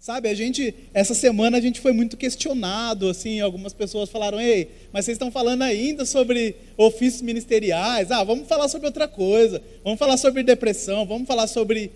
Sabe, 0.00 0.30
a 0.30 0.34
gente, 0.34 0.74
essa 0.94 1.12
semana 1.12 1.58
a 1.58 1.60
gente 1.60 1.78
foi 1.78 1.92
muito 1.92 2.16
questionado, 2.16 3.06
assim, 3.06 3.38
algumas 3.40 3.74
pessoas 3.74 4.08
falaram, 4.08 4.40
ei, 4.40 4.70
mas 4.90 5.04
vocês 5.04 5.16
estão 5.16 5.30
falando 5.30 5.60
ainda 5.60 6.06
sobre 6.06 6.56
ofícios 6.74 7.20
ministeriais, 7.20 8.10
ah, 8.10 8.24
vamos 8.24 8.48
falar 8.48 8.66
sobre 8.68 8.86
outra 8.86 9.06
coisa, 9.06 9.62
vamos 9.84 9.98
falar 9.98 10.16
sobre 10.16 10.42
depressão, 10.42 11.04
vamos 11.04 11.28
falar 11.28 11.46
sobre 11.46 11.92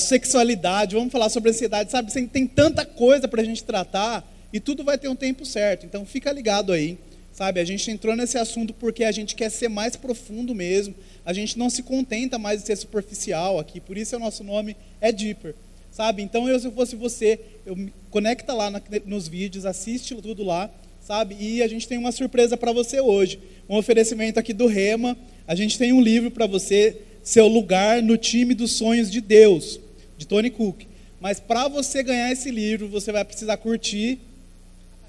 sexualidade, 0.00 0.96
vamos 0.96 1.12
falar 1.12 1.28
sobre 1.28 1.50
ansiedade, 1.50 1.92
sabe, 1.92 2.10
tem 2.26 2.44
tanta 2.44 2.84
coisa 2.84 3.28
para 3.28 3.40
a 3.40 3.44
gente 3.44 3.62
tratar, 3.62 4.28
e 4.52 4.58
tudo 4.58 4.82
vai 4.82 4.98
ter 4.98 5.06
um 5.06 5.14
tempo 5.14 5.46
certo, 5.46 5.86
então 5.86 6.04
fica 6.04 6.32
ligado 6.32 6.72
aí, 6.72 6.98
sabe, 7.32 7.60
a 7.60 7.64
gente 7.64 7.88
entrou 7.88 8.16
nesse 8.16 8.36
assunto 8.36 8.74
porque 8.74 9.04
a 9.04 9.12
gente 9.12 9.36
quer 9.36 9.48
ser 9.48 9.68
mais 9.68 9.94
profundo 9.94 10.52
mesmo, 10.56 10.92
a 11.24 11.32
gente 11.32 11.56
não 11.56 11.70
se 11.70 11.84
contenta 11.84 12.36
mais 12.36 12.62
de 12.62 12.66
ser 12.66 12.74
superficial 12.74 13.60
aqui, 13.60 13.78
por 13.78 13.96
isso 13.96 14.16
o 14.16 14.18
nosso 14.18 14.42
nome 14.42 14.76
é 15.00 15.12
Deeper, 15.12 15.54
sabe? 15.96 16.22
Então, 16.22 16.46
eu, 16.46 16.60
se 16.60 16.66
eu 16.66 16.72
fosse 16.72 16.94
você, 16.94 17.40
eu 17.64 17.74
me 17.74 17.90
conecta 18.10 18.52
lá 18.52 18.70
na, 18.70 18.82
nos 19.06 19.26
vídeos, 19.26 19.64
assiste 19.64 20.14
tudo 20.16 20.44
lá, 20.44 20.70
sabe? 21.00 21.34
E 21.40 21.62
a 21.62 21.66
gente 21.66 21.88
tem 21.88 21.96
uma 21.96 22.12
surpresa 22.12 22.54
para 22.54 22.70
você 22.70 23.00
hoje, 23.00 23.40
um 23.66 23.78
oferecimento 23.78 24.38
aqui 24.38 24.52
do 24.52 24.66
Rema. 24.66 25.16
A 25.48 25.54
gente 25.54 25.78
tem 25.78 25.94
um 25.94 26.00
livro 26.02 26.30
para 26.30 26.46
você, 26.46 27.00
Seu 27.22 27.48
Lugar 27.48 28.02
no 28.02 28.18
Time 28.18 28.52
dos 28.52 28.72
Sonhos 28.72 29.10
de 29.10 29.22
Deus, 29.22 29.80
de 30.18 30.26
Tony 30.26 30.50
Cook. 30.50 30.82
Mas 31.18 31.40
para 31.40 31.66
você 31.66 32.02
ganhar 32.02 32.30
esse 32.30 32.50
livro, 32.50 32.88
você 32.88 33.10
vai 33.10 33.24
precisar 33.24 33.56
curtir 33.56 34.18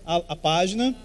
a, 0.06 0.16
a 0.30 0.36
página. 0.38 0.96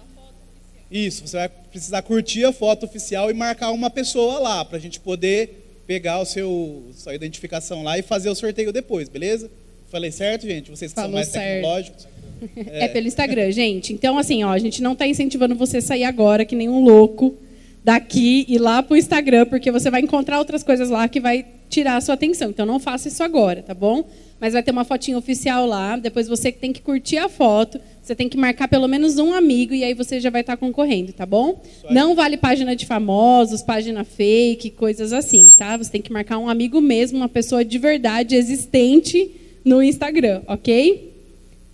Isso, 0.89 1.27
você 1.27 1.35
vai 1.35 1.49
precisar 1.49 2.01
curtir 2.03 2.45
a 2.45 2.53
foto 2.53 2.85
oficial 2.85 3.29
e 3.29 3.33
marcar 3.33 3.71
uma 3.71 3.89
pessoa 3.89 4.39
lá, 4.39 4.63
para 4.63 4.77
a 4.77 4.81
gente 4.81 5.01
poder 5.01 5.83
pegar 5.85 6.21
o 6.21 6.25
seu, 6.25 6.85
sua 6.95 7.13
identificação 7.13 7.83
lá 7.83 7.97
e 7.97 8.01
fazer 8.01 8.29
o 8.29 8.35
sorteio 8.35 8.71
depois, 8.71 9.09
beleza? 9.09 9.51
Falei 9.93 10.11
certo, 10.11 10.47
gente? 10.47 10.71
Vocês 10.71 10.91
que 10.91 10.95
Falou 10.95 11.11
são 11.11 11.15
mais 11.19 11.27
certo. 11.27 11.45
tecnológicos. 11.45 12.07
É. 12.55 12.85
é 12.85 12.87
pelo 12.87 13.05
Instagram, 13.05 13.51
gente. 13.51 13.93
Então, 13.93 14.17
assim, 14.17 14.43
ó, 14.43 14.49
a 14.49 14.57
gente 14.57 14.81
não 14.81 14.93
está 14.93 15.05
incentivando 15.05 15.53
você 15.53 15.77
a 15.77 15.81
sair 15.83 16.03
agora, 16.03 16.43
que 16.45 16.55
nem 16.55 16.67
um 16.67 16.83
louco, 16.83 17.35
daqui 17.83 18.43
e 18.49 18.57
lá 18.57 18.81
para 18.81 18.95
o 18.95 18.97
Instagram, 18.97 19.45
porque 19.45 19.69
você 19.69 19.91
vai 19.91 20.01
encontrar 20.01 20.39
outras 20.39 20.63
coisas 20.63 20.89
lá 20.89 21.07
que 21.07 21.19
vai 21.19 21.45
tirar 21.69 21.97
a 21.97 22.01
sua 22.01 22.15
atenção. 22.15 22.49
Então, 22.49 22.65
não 22.65 22.79
faça 22.79 23.07
isso 23.07 23.21
agora, 23.21 23.61
tá 23.61 23.75
bom? 23.75 24.03
Mas 24.39 24.53
vai 24.53 24.63
ter 24.63 24.71
uma 24.71 24.83
fotinha 24.83 25.15
oficial 25.15 25.67
lá. 25.67 25.95
Depois 25.95 26.27
você 26.27 26.51
tem 26.51 26.73
que 26.73 26.81
curtir 26.81 27.17
a 27.17 27.29
foto. 27.29 27.79
Você 28.01 28.15
tem 28.15 28.27
que 28.27 28.35
marcar 28.35 28.67
pelo 28.67 28.87
menos 28.87 29.19
um 29.19 29.31
amigo 29.31 29.75
e 29.75 29.83
aí 29.83 29.93
você 29.93 30.19
já 30.19 30.31
vai 30.31 30.41
estar 30.41 30.53
tá 30.53 30.57
concorrendo, 30.57 31.13
tá 31.13 31.25
bom? 31.27 31.61
Não 31.91 32.15
vale 32.15 32.35
página 32.35 32.75
de 32.75 32.87
famosos, 32.87 33.61
página 33.61 34.03
fake, 34.03 34.71
coisas 34.71 35.13
assim, 35.13 35.47
tá? 35.55 35.77
Você 35.77 35.91
tem 35.91 36.01
que 36.01 36.11
marcar 36.11 36.39
um 36.39 36.49
amigo 36.49 36.81
mesmo, 36.81 37.19
uma 37.19 37.29
pessoa 37.29 37.63
de 37.63 37.77
verdade 37.77 38.35
existente 38.35 39.42
no 39.63 39.81
Instagram, 39.81 40.41
ok? 40.47 41.11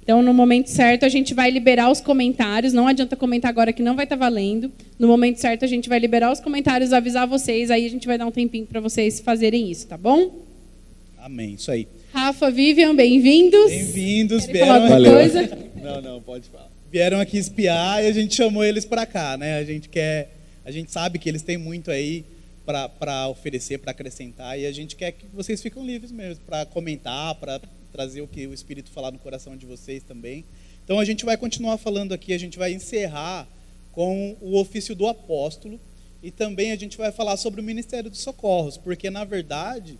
Então, 0.09 0.23
no 0.23 0.33
momento 0.33 0.71
certo, 0.71 1.05
a 1.05 1.09
gente 1.09 1.35
vai 1.35 1.51
liberar 1.51 1.91
os 1.91 2.01
comentários. 2.01 2.73
Não 2.73 2.87
adianta 2.87 3.15
comentar 3.15 3.49
agora 3.49 3.71
que 3.71 3.83
não 3.83 3.95
vai 3.95 4.05
estar 4.05 4.17
tá 4.17 4.19
valendo. 4.19 4.71
No 4.97 5.07
momento 5.07 5.37
certo, 5.37 5.63
a 5.63 5.67
gente 5.67 5.87
vai 5.87 5.99
liberar 5.99 6.31
os 6.31 6.39
comentários, 6.39 6.93
avisar 6.93 7.27
vocês. 7.27 7.69
Aí 7.69 7.85
a 7.85 7.89
gente 7.89 8.07
vai 8.07 8.17
dar 8.17 8.25
um 8.25 8.31
tempinho 8.31 8.65
para 8.65 8.79
vocês 8.79 9.19
fazerem 9.19 9.69
isso, 9.69 9.85
tá 9.85 9.95
bom? 9.95 10.31
Amém. 11.19 11.53
Isso 11.53 11.69
aí. 11.69 11.87
Rafa, 12.11 12.49
Vivian, 12.49 12.95
bem-vindos. 12.95 13.69
Bem-vindos. 13.69 14.45
Vieram 14.47 14.87
falar 14.87 15.11
coisa? 15.11 15.57
Não, 15.79 16.01
não, 16.01 16.21
pode 16.21 16.49
falar. 16.49 16.69
Vieram 16.91 17.21
aqui 17.21 17.37
espiar 17.37 18.03
e 18.03 18.07
a 18.07 18.11
gente 18.11 18.35
chamou 18.35 18.65
eles 18.65 18.83
para 18.83 19.05
cá, 19.05 19.37
né? 19.37 19.59
A 19.59 19.63
gente 19.63 19.87
quer, 19.87 20.29
a 20.65 20.71
gente 20.71 20.91
sabe 20.91 21.17
que 21.17 21.29
eles 21.29 21.41
têm 21.41 21.57
muito 21.57 21.89
aí 21.89 22.25
para 22.65 23.29
oferecer, 23.29 23.77
para 23.77 23.91
acrescentar 23.91 24.59
e 24.59 24.65
a 24.65 24.71
gente 24.71 24.95
quer 24.95 25.13
que 25.13 25.25
vocês 25.33 25.61
fiquem 25.61 25.85
livres 25.85 26.11
mesmo 26.11 26.43
para 26.45 26.65
comentar, 26.65 27.33
para 27.35 27.61
trazer 27.89 28.21
o 28.21 28.27
que 28.27 28.47
o 28.47 28.53
Espírito 28.53 28.89
falar 28.91 29.11
no 29.11 29.19
coração 29.19 29.57
de 29.57 29.65
vocês 29.65 30.03
também. 30.03 30.45
Então 30.83 30.99
a 30.99 31.05
gente 31.05 31.25
vai 31.25 31.37
continuar 31.37 31.77
falando 31.77 32.13
aqui, 32.13 32.33
a 32.33 32.37
gente 32.37 32.57
vai 32.57 32.71
encerrar 32.73 33.47
com 33.91 34.37
o 34.41 34.57
ofício 34.57 34.95
do 34.95 35.07
apóstolo 35.07 35.79
e 36.21 36.31
também 36.31 36.71
a 36.71 36.75
gente 36.75 36.97
vai 36.97 37.11
falar 37.11 37.37
sobre 37.37 37.61
o 37.61 37.63
ministério 37.63 38.09
dos 38.09 38.19
socorros, 38.19 38.77
porque 38.77 39.09
na 39.09 39.23
verdade 39.23 39.97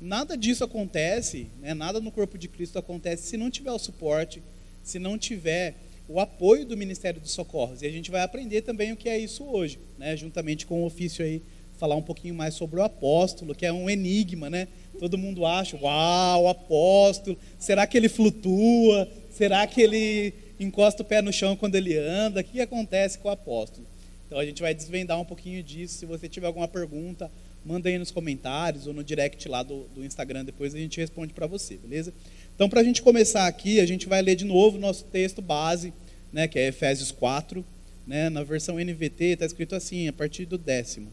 nada 0.00 0.36
disso 0.36 0.64
acontece, 0.64 1.48
né, 1.60 1.74
nada 1.74 2.00
no 2.00 2.10
corpo 2.10 2.36
de 2.36 2.48
Cristo 2.48 2.78
acontece 2.78 3.28
se 3.28 3.36
não 3.36 3.50
tiver 3.50 3.70
o 3.70 3.78
suporte, 3.78 4.42
se 4.82 4.98
não 4.98 5.16
tiver 5.16 5.76
o 6.08 6.18
apoio 6.18 6.66
do 6.66 6.76
ministério 6.76 7.20
dos 7.20 7.30
socorros. 7.30 7.82
E 7.82 7.86
a 7.86 7.90
gente 7.90 8.10
vai 8.10 8.22
aprender 8.22 8.62
também 8.62 8.92
o 8.92 8.96
que 8.96 9.08
é 9.08 9.16
isso 9.16 9.44
hoje, 9.44 9.78
né, 9.96 10.16
juntamente 10.16 10.66
com 10.66 10.82
o 10.82 10.86
ofício 10.86 11.24
aí 11.24 11.40
falar 11.82 11.96
um 11.96 12.02
pouquinho 12.02 12.32
mais 12.32 12.54
sobre 12.54 12.78
o 12.78 12.82
apóstolo, 12.84 13.56
que 13.56 13.66
é 13.66 13.72
um 13.72 13.90
enigma, 13.90 14.48
né? 14.48 14.68
Todo 15.00 15.18
mundo 15.18 15.44
acha, 15.44 15.76
uau, 15.76 16.44
o 16.44 16.48
apóstolo, 16.48 17.36
será 17.58 17.88
que 17.88 17.96
ele 17.96 18.08
flutua? 18.08 19.10
Será 19.28 19.66
que 19.66 19.82
ele 19.82 20.32
encosta 20.60 21.02
o 21.02 21.04
pé 21.04 21.20
no 21.20 21.32
chão 21.32 21.56
quando 21.56 21.74
ele 21.74 21.98
anda? 21.98 22.40
O 22.40 22.44
que 22.44 22.60
acontece 22.60 23.18
com 23.18 23.26
o 23.26 23.32
apóstolo? 23.32 23.84
Então 24.24 24.38
a 24.38 24.44
gente 24.44 24.62
vai 24.62 24.72
desvendar 24.72 25.20
um 25.20 25.24
pouquinho 25.24 25.60
disso. 25.60 25.94
Se 25.94 26.06
você 26.06 26.28
tiver 26.28 26.46
alguma 26.46 26.68
pergunta, 26.68 27.28
manda 27.64 27.88
aí 27.88 27.98
nos 27.98 28.12
comentários 28.12 28.86
ou 28.86 28.94
no 28.94 29.02
direct 29.02 29.48
lá 29.48 29.64
do, 29.64 29.88
do 29.92 30.04
Instagram, 30.04 30.44
depois 30.44 30.76
a 30.76 30.78
gente 30.78 31.00
responde 31.00 31.32
para 31.32 31.48
você, 31.48 31.76
beleza? 31.76 32.14
Então, 32.54 32.68
para 32.68 32.80
a 32.80 32.84
gente 32.84 33.02
começar 33.02 33.48
aqui, 33.48 33.80
a 33.80 33.86
gente 33.86 34.06
vai 34.06 34.22
ler 34.22 34.36
de 34.36 34.44
novo 34.44 34.76
o 34.76 34.80
nosso 34.80 35.02
texto 35.06 35.42
base, 35.42 35.92
né, 36.32 36.46
que 36.46 36.60
é 36.60 36.68
Efésios 36.68 37.10
4. 37.10 37.64
Né, 38.06 38.28
na 38.30 38.44
versão 38.44 38.76
NVT 38.78 39.24
está 39.24 39.46
escrito 39.46 39.74
assim, 39.74 40.06
a 40.06 40.12
partir 40.12 40.44
do 40.44 40.58
décimo. 40.58 41.12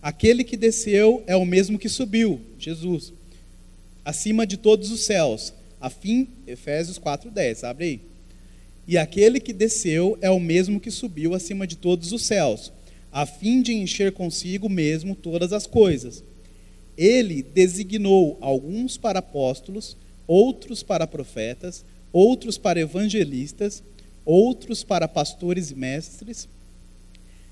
Aquele 0.00 0.44
que 0.44 0.56
desceu 0.56 1.24
é 1.26 1.34
o 1.34 1.44
mesmo 1.44 1.78
que 1.78 1.88
subiu, 1.88 2.40
Jesus, 2.58 3.12
acima 4.04 4.46
de 4.46 4.56
todos 4.56 4.90
os 4.92 5.04
céus, 5.04 5.52
a 5.80 5.90
fim, 5.90 6.28
Efésios 6.46 6.98
4:10, 6.98 7.64
abre 7.64 7.84
aí. 7.84 8.00
E 8.86 8.96
aquele 8.96 9.40
que 9.40 9.52
desceu 9.52 10.16
é 10.22 10.30
o 10.30 10.40
mesmo 10.40 10.80
que 10.80 10.90
subiu 10.90 11.34
acima 11.34 11.66
de 11.66 11.76
todos 11.76 12.12
os 12.12 12.22
céus, 12.22 12.72
a 13.12 13.26
fim 13.26 13.60
de 13.60 13.74
encher 13.74 14.12
consigo 14.12 14.68
mesmo 14.68 15.14
todas 15.14 15.52
as 15.52 15.66
coisas. 15.66 16.22
Ele 16.96 17.42
designou 17.42 18.38
alguns 18.40 18.96
para 18.96 19.18
apóstolos, 19.18 19.96
outros 20.26 20.82
para 20.82 21.06
profetas, 21.06 21.84
outros 22.12 22.56
para 22.56 22.80
evangelistas, 22.80 23.82
outros 24.24 24.84
para 24.84 25.08
pastores 25.08 25.70
e 25.70 25.74
mestres, 25.74 26.48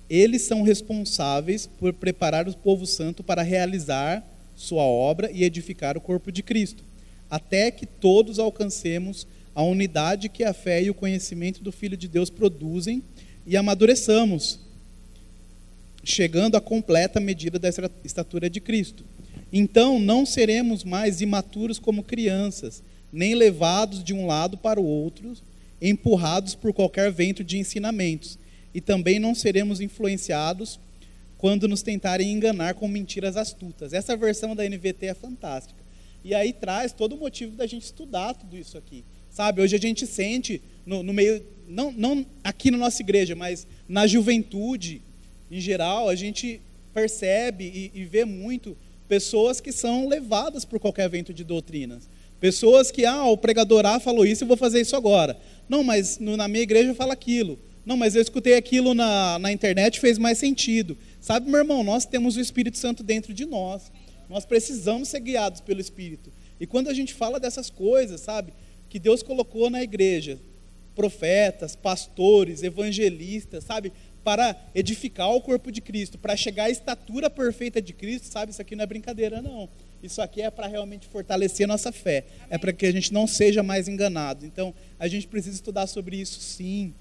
eles 0.09 0.43
são 0.43 0.63
responsáveis 0.63 1.67
por 1.67 1.93
preparar 1.93 2.49
o 2.49 2.57
povo 2.57 2.87
santo 2.87 3.23
para 3.23 3.43
realizar 3.43 4.25
sua 4.55 4.83
obra 4.83 5.31
e 5.31 5.45
edificar 5.45 5.97
o 5.97 6.01
corpo 6.01 6.31
de 6.31 6.43
Cristo, 6.43 6.83
até 7.29 7.71
que 7.71 7.85
todos 7.85 8.39
alcancemos 8.39 9.27
a 9.55 9.63
unidade 9.63 10.29
que 10.29 10.45
a 10.45 10.55
fé 10.55 10.83
e 10.83 10.91
o 10.91 10.95
conhecimento 10.95 11.63
do 11.63 11.73
Filho 11.73 11.97
de 11.97 12.09
Deus 12.09 12.31
produzem 12.31 13.03
e 13.47 13.57
amadureçamos, 13.57 14.61
chegando 16.05 16.57
à 16.57 16.61
completa 16.61 17.19
medida 17.19 17.59
da 17.59 17.69
estatura 18.05 18.49
de 18.49 18.61
Cristo. 18.61 19.05
Então 19.53 19.99
não 19.99 20.25
seremos 20.25 20.85
mais 20.85 21.21
imaturos 21.21 21.79
como 21.79 22.03
crianças, 22.03 22.83
nem 23.13 23.35
levados 23.35 24.03
de 24.03 24.13
um 24.13 24.27
lado 24.27 24.57
para 24.57 24.81
o 24.81 24.85
outro, 24.85 25.35
empurrados 25.81 26.55
por 26.55 26.73
qualquer 26.73 27.11
vento 27.11 27.43
de 27.43 27.59
ensinamentos 27.59 28.39
e 28.77 28.81
também 28.83 29.19
não 29.19 29.35
seremos 29.35 29.81
influenciados 29.81 30.79
quando 31.39 31.67
nos 31.67 31.81
tentarem 31.81 32.31
enganar 32.31 32.75
com 32.75 32.87
mentiras 32.87 33.35
astutas. 33.35 33.95
Essa 33.95 34.15
versão 34.15 34.55
da 34.55 34.69
NVT 34.69 35.07
é 35.07 35.15
fantástica. 35.15 35.83
E 36.23 36.35
aí 36.35 36.53
traz 36.53 36.93
todo 36.93 37.15
o 37.15 37.19
motivo 37.19 37.57
da 37.57 37.67
gente 37.67 37.85
estudar 37.85 38.35
tudo 38.35 38.55
isso 38.55 38.77
aqui. 38.77 39.03
Sabe, 39.31 39.63
hoje 39.63 39.75
a 39.77 39.79
gente 39.81 40.07
sente 40.07 40.61
no, 40.85 41.03
no 41.03 41.15
meio, 41.15 41.43
não, 41.67 41.91
não 41.91 42.27
aqui 42.45 42.71
na 42.71 42.77
nossa 42.77 43.01
igreja, 43.01 43.35
mas 43.35 43.67
na 43.89 44.07
juventude 44.07 45.01
em 45.51 45.59
geral, 45.59 46.11
a 46.11 46.15
gente 46.15 46.61
percebe 46.93 47.65
e, 47.95 48.01
e 48.01 48.05
vê 48.05 48.27
muito 48.27 48.77
pessoas 49.09 49.59
que 49.59 49.73
são 49.73 50.07
levadas 50.07 50.67
por 50.67 50.79
qualquer 50.79 51.09
vento 51.09 51.33
de 51.33 51.45
doutrinas. 51.45 52.11
Pessoas 52.39 52.91
que, 52.91 53.07
ah, 53.07 53.25
o 53.25 53.39
pregador 53.39 53.87
A 53.87 53.99
falou 53.99 54.27
isso, 54.27 54.45
eu 54.45 54.49
vou 54.49 54.57
fazer 54.57 54.83
isso 54.83 54.97
agora. 54.97 55.39
Não, 55.67 55.83
mas 55.83 56.19
no, 56.19 56.37
na 56.37 56.47
minha 56.47 56.63
igreja 56.63 56.95
fala 56.95 57.15
aquilo. 57.15 57.59
Não, 57.87 57.97
mas 57.97 58.17
eu 58.17 58.21
escutei 58.21 58.55
aquilo 58.55 58.95
na, 58.95 59.39
na 59.39 59.53
internet 59.53 60.01
fez 60.01 60.19
mais 60.19 60.39
sentido. 60.39 60.99
Sabe, 61.21 61.49
meu 61.49 61.61
irmão, 61.61 61.85
nós 61.85 62.05
temos 62.05 62.37
o 62.37 62.41
Espírito 62.41 62.77
Santo 62.77 63.05
dentro 63.05 63.33
de 63.33 63.47
nós. 63.47 63.93
Nós 64.29 64.45
precisamos 64.45 65.09
ser 65.09 65.21
guiados 65.21 65.61
pelo 65.61 65.81
Espírito. 65.81 66.33
E 66.59 66.67
quando 66.67 66.89
a 66.89 66.95
gente 66.95 67.15
fala 67.15 67.39
dessas 67.39 67.71
coisas, 67.71 68.21
sabe, 68.21 68.53
que 68.89 68.99
Deus 68.99 69.23
colocou 69.23 69.71
na 69.71 69.85
igreja, 69.85 70.41
profetas, 70.97 71.77
pastores, 71.77 72.65
evangelistas, 72.65 73.63
sabe, 73.63 73.93
para 74.25 74.57
edificar 74.75 75.31
o 75.31 75.41
corpo 75.41 75.71
de 75.71 75.81
Cristo, 75.81 76.19
para 76.19 76.35
chegar 76.35 76.65
à 76.65 76.71
estatura 76.71 77.31
perfeita 77.31 77.81
de 77.81 77.93
Cristo, 77.93 78.27
sabe, 78.27 78.51
isso 78.51 78.61
aqui 78.61 78.75
não 78.75 78.83
é 78.83 78.87
brincadeira, 78.87 79.41
não. 79.41 79.69
Isso 80.03 80.21
aqui 80.21 80.43
é 80.43 80.51
para 80.51 80.67
realmente 80.67 81.07
fortalecer 81.07 81.65
a 81.65 81.69
nossa 81.69 81.93
fé, 81.93 82.25
é 82.51 82.59
para 82.59 82.73
que 82.73 82.85
a 82.85 82.91
gente 82.91 83.13
não 83.13 83.29
seja 83.29 83.63
mais 83.63 83.87
enganado. 83.87 84.45
Então, 84.45 84.75
a 84.99 85.07
gente 85.07 85.29
precisa 85.29 85.55
estudar 85.55 85.87
sobre 85.87 86.17
isso 86.17 86.41
sim. 86.41 86.93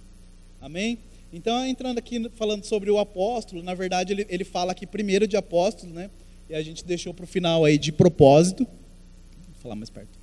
Amém? 0.65 0.97
Então, 1.31 1.63
entrando 1.63 1.99
aqui 1.99 2.27
falando 2.33 2.63
sobre 2.63 2.89
o 2.89 2.97
apóstolo, 2.97 3.61
na 3.61 3.75
verdade 3.75 4.13
ele, 4.13 4.25
ele 4.27 4.43
fala 4.43 4.71
aqui 4.71 4.87
primeiro 4.87 5.27
de 5.27 5.37
apóstolo, 5.37 5.93
né? 5.93 6.09
E 6.49 6.55
a 6.55 6.63
gente 6.63 6.83
deixou 6.83 7.13
para 7.13 7.23
o 7.23 7.27
final 7.27 7.63
aí 7.63 7.77
de 7.77 7.91
propósito. 7.91 8.63
Vou 8.63 9.61
falar 9.61 9.75
mais 9.75 9.91
perto. 9.91 10.17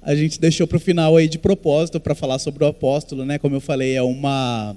a 0.00 0.14
gente 0.14 0.38
deixou 0.38 0.68
para 0.68 0.76
o 0.76 0.80
final 0.80 1.16
aí 1.16 1.26
de 1.26 1.36
propósito 1.36 1.98
para 1.98 2.14
falar 2.14 2.38
sobre 2.38 2.62
o 2.62 2.68
apóstolo, 2.68 3.24
né? 3.24 3.36
Como 3.36 3.56
eu 3.56 3.60
falei, 3.60 3.96
é 3.96 4.02
uma 4.02 4.76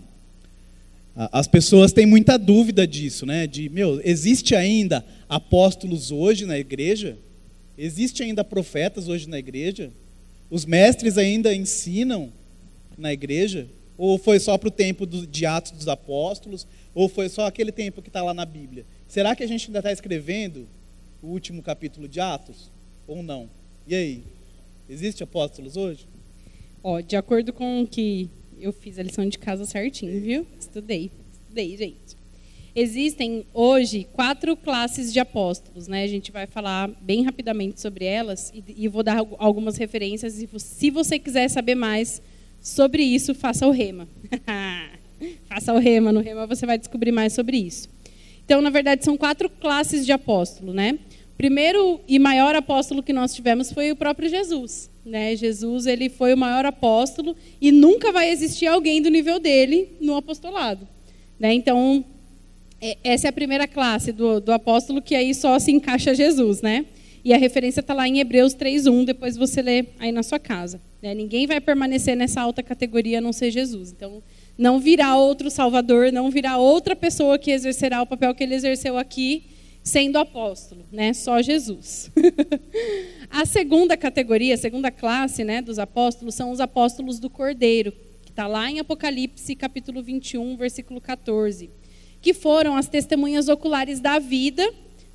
as 1.32 1.48
pessoas 1.48 1.94
têm 1.94 2.08
muita 2.08 2.36
dúvida 2.36 2.88
disso, 2.88 3.28
né? 3.28 3.46
De, 3.46 3.70
meu, 3.70 4.02
existe 4.04 4.56
ainda 4.56 5.06
apóstolos 5.30 6.10
hoje 6.10 6.48
na 6.48 6.58
igreja? 6.58 7.16
Existe 7.78 8.24
ainda 8.24 8.44
profetas 8.44 9.08
hoje 9.08 9.30
na 9.30 9.38
igreja? 9.38 9.92
Os 10.50 10.66
mestres 10.66 11.16
ainda 11.16 11.54
ensinam 11.54 12.34
na 12.98 13.14
igreja? 13.14 13.68
Ou 13.98 14.18
foi 14.18 14.40
só 14.40 14.58
para 14.58 14.68
o 14.68 14.72
tempo 14.72 15.06
do, 15.06 15.26
de 15.26 15.46
Atos 15.46 15.72
dos 15.72 15.88
Apóstolos? 15.88 16.68
Ou 16.94 17.10
foi 17.10 17.30
só 17.30 17.48
aquele 17.48 17.72
tempo 17.72 18.02
que 18.02 18.10
está 18.10 18.22
lá 18.22 18.34
na 18.34 18.46
Bíblia? 18.46 18.86
Será 19.08 19.36
que 19.36 19.44
a 19.44 19.48
gente 19.48 19.68
ainda 19.68 19.80
está 19.80 19.92
escrevendo 19.92 20.68
o 21.22 21.28
último 21.28 21.64
capítulo 21.64 22.08
de 22.08 22.20
Atos? 22.20 22.72
Ou 23.08 23.24
não? 23.24 23.50
E 23.88 23.96
aí? 23.96 24.24
Existe 24.90 25.24
apóstolos 25.24 25.76
hoje? 25.76 26.08
Ó, 26.84 27.00
de 27.02 27.16
acordo 27.16 27.52
com 27.52 27.82
o 27.82 27.88
que 27.88 28.30
eu 28.60 28.72
fiz 28.72 28.98
a 28.98 29.04
lição 29.04 29.28
de 29.28 29.38
casa 29.38 29.66
certinho, 29.66 30.22
viu? 30.22 30.48
Estudei, 30.60 31.12
estudei, 31.32 31.76
gente. 31.76 32.18
Existem 32.76 33.46
hoje 33.54 34.08
quatro 34.14 34.56
classes 34.56 35.12
de 35.12 35.20
apóstolos, 35.20 35.88
né? 35.88 36.04
A 36.04 36.08
gente 36.08 36.32
vai 36.32 36.46
falar 36.46 36.88
bem 37.02 37.24
rapidamente 37.24 37.82
sobre 37.82 38.06
elas 38.06 38.52
e, 38.54 38.64
e 38.84 38.88
vou 38.88 39.02
dar 39.02 39.18
algumas 39.40 39.78
referências. 39.78 40.40
E 40.40 40.48
se 40.60 40.92
você 40.92 41.18
quiser 41.18 41.50
saber 41.50 41.74
mais 41.74 42.22
sobre 42.68 43.02
isso, 43.02 43.34
faça 43.34 43.66
o 43.66 43.72
rema. 43.72 44.08
faça 45.48 45.74
o 45.74 45.80
rema. 45.80 46.12
No 46.12 46.20
rema 46.20 46.46
você 46.46 46.66
vai 46.66 46.78
descobrir 46.78 47.14
mais 47.14 47.32
sobre 47.32 47.58
isso. 47.58 47.90
Então, 48.46 48.62
na 48.62 48.70
verdade, 48.70 49.06
são 49.06 49.16
quatro 49.16 49.50
classes 49.50 50.06
de 50.06 50.12
apóstolo, 50.12 50.74
né? 50.74 51.00
O 51.34 51.38
primeiro 51.38 52.02
e 52.08 52.20
maior 52.20 52.56
apóstolo 52.56 53.02
que 53.02 53.14
nós 53.14 53.34
tivemos 53.34 53.72
foi 53.72 53.92
o 53.92 53.96
próprio 53.96 54.30
Jesus. 54.30 54.90
Né? 55.06 55.36
Jesus 55.38 55.86
ele 55.86 56.10
foi 56.10 56.34
o 56.34 56.38
maior 56.38 56.66
apóstolo 56.66 57.36
e 57.62 57.72
nunca 57.72 58.12
vai 58.12 58.30
existir 58.30 58.68
alguém 58.68 59.02
do 59.02 59.10
nível 59.10 59.40
dele 59.40 59.94
no 60.02 60.18
apostolado. 60.18 60.86
Né? 61.40 61.54
Então, 61.54 62.04
é, 62.82 62.98
essa 63.02 63.28
é 63.28 63.30
a 63.30 63.34
primeira 63.34 63.66
classe 63.66 64.12
do, 64.12 64.42
do 64.42 64.52
apóstolo 64.52 65.02
que 65.02 65.16
aí 65.16 65.34
só 65.34 65.58
se 65.58 65.72
encaixa 65.72 66.14
Jesus. 66.14 66.62
Né? 66.62 66.86
E 67.24 67.34
a 67.34 67.38
referência 67.38 67.80
está 67.80 67.94
lá 67.94 68.08
em 68.08 68.20
Hebreus 68.20 68.54
3.1, 68.54 69.06
depois 69.06 69.38
você 69.38 69.62
lê 69.62 69.86
aí 70.00 70.12
na 70.12 70.24
sua 70.24 70.40
casa. 70.40 70.82
Né? 71.02 71.14
Ninguém 71.14 71.46
vai 71.46 71.62
permanecer 71.62 72.16
nessa 72.16 72.42
alta 72.42 72.64
categoria 72.64 73.20
a 73.20 73.22
não 73.22 73.32
ser 73.32 73.52
Jesus. 73.52 73.92
Então, 73.92 74.24
não 74.58 74.80
virá 74.80 75.16
outro 75.16 75.50
Salvador, 75.50 76.12
não 76.12 76.32
virá 76.32 76.58
outra 76.58 76.96
pessoa 76.96 77.38
que 77.38 77.52
exercerá 77.52 78.02
o 78.02 78.08
papel 78.08 78.34
que 78.34 78.44
ele 78.44 78.56
exerceu 78.56 78.98
aqui, 78.98 79.46
sendo 79.84 80.18
apóstolo, 80.18 80.86
né? 80.92 81.14
Só 81.14 81.42
Jesus. 81.42 82.12
a 83.30 83.46
segunda 83.46 83.96
categoria, 83.96 84.56
a 84.56 84.58
segunda 84.58 84.92
classe, 84.92 85.44
né, 85.44 85.62
dos 85.62 85.80
apóstolos 85.80 86.36
são 86.36 86.52
os 86.52 86.60
apóstolos 86.60 87.20
do 87.20 87.30
Cordeiro, 87.30 87.94
que 88.24 88.32
está 88.32 88.48
lá 88.48 88.70
em 88.70 88.80
Apocalipse, 88.80 89.56
capítulo 89.56 90.04
21, 90.04 90.58
versículo 90.58 91.00
14, 91.00 91.70
que 92.22 92.34
foram 92.34 92.76
as 92.76 92.90
testemunhas 92.90 93.48
oculares 93.48 94.00
da 94.00 94.20
vida, 94.20 94.68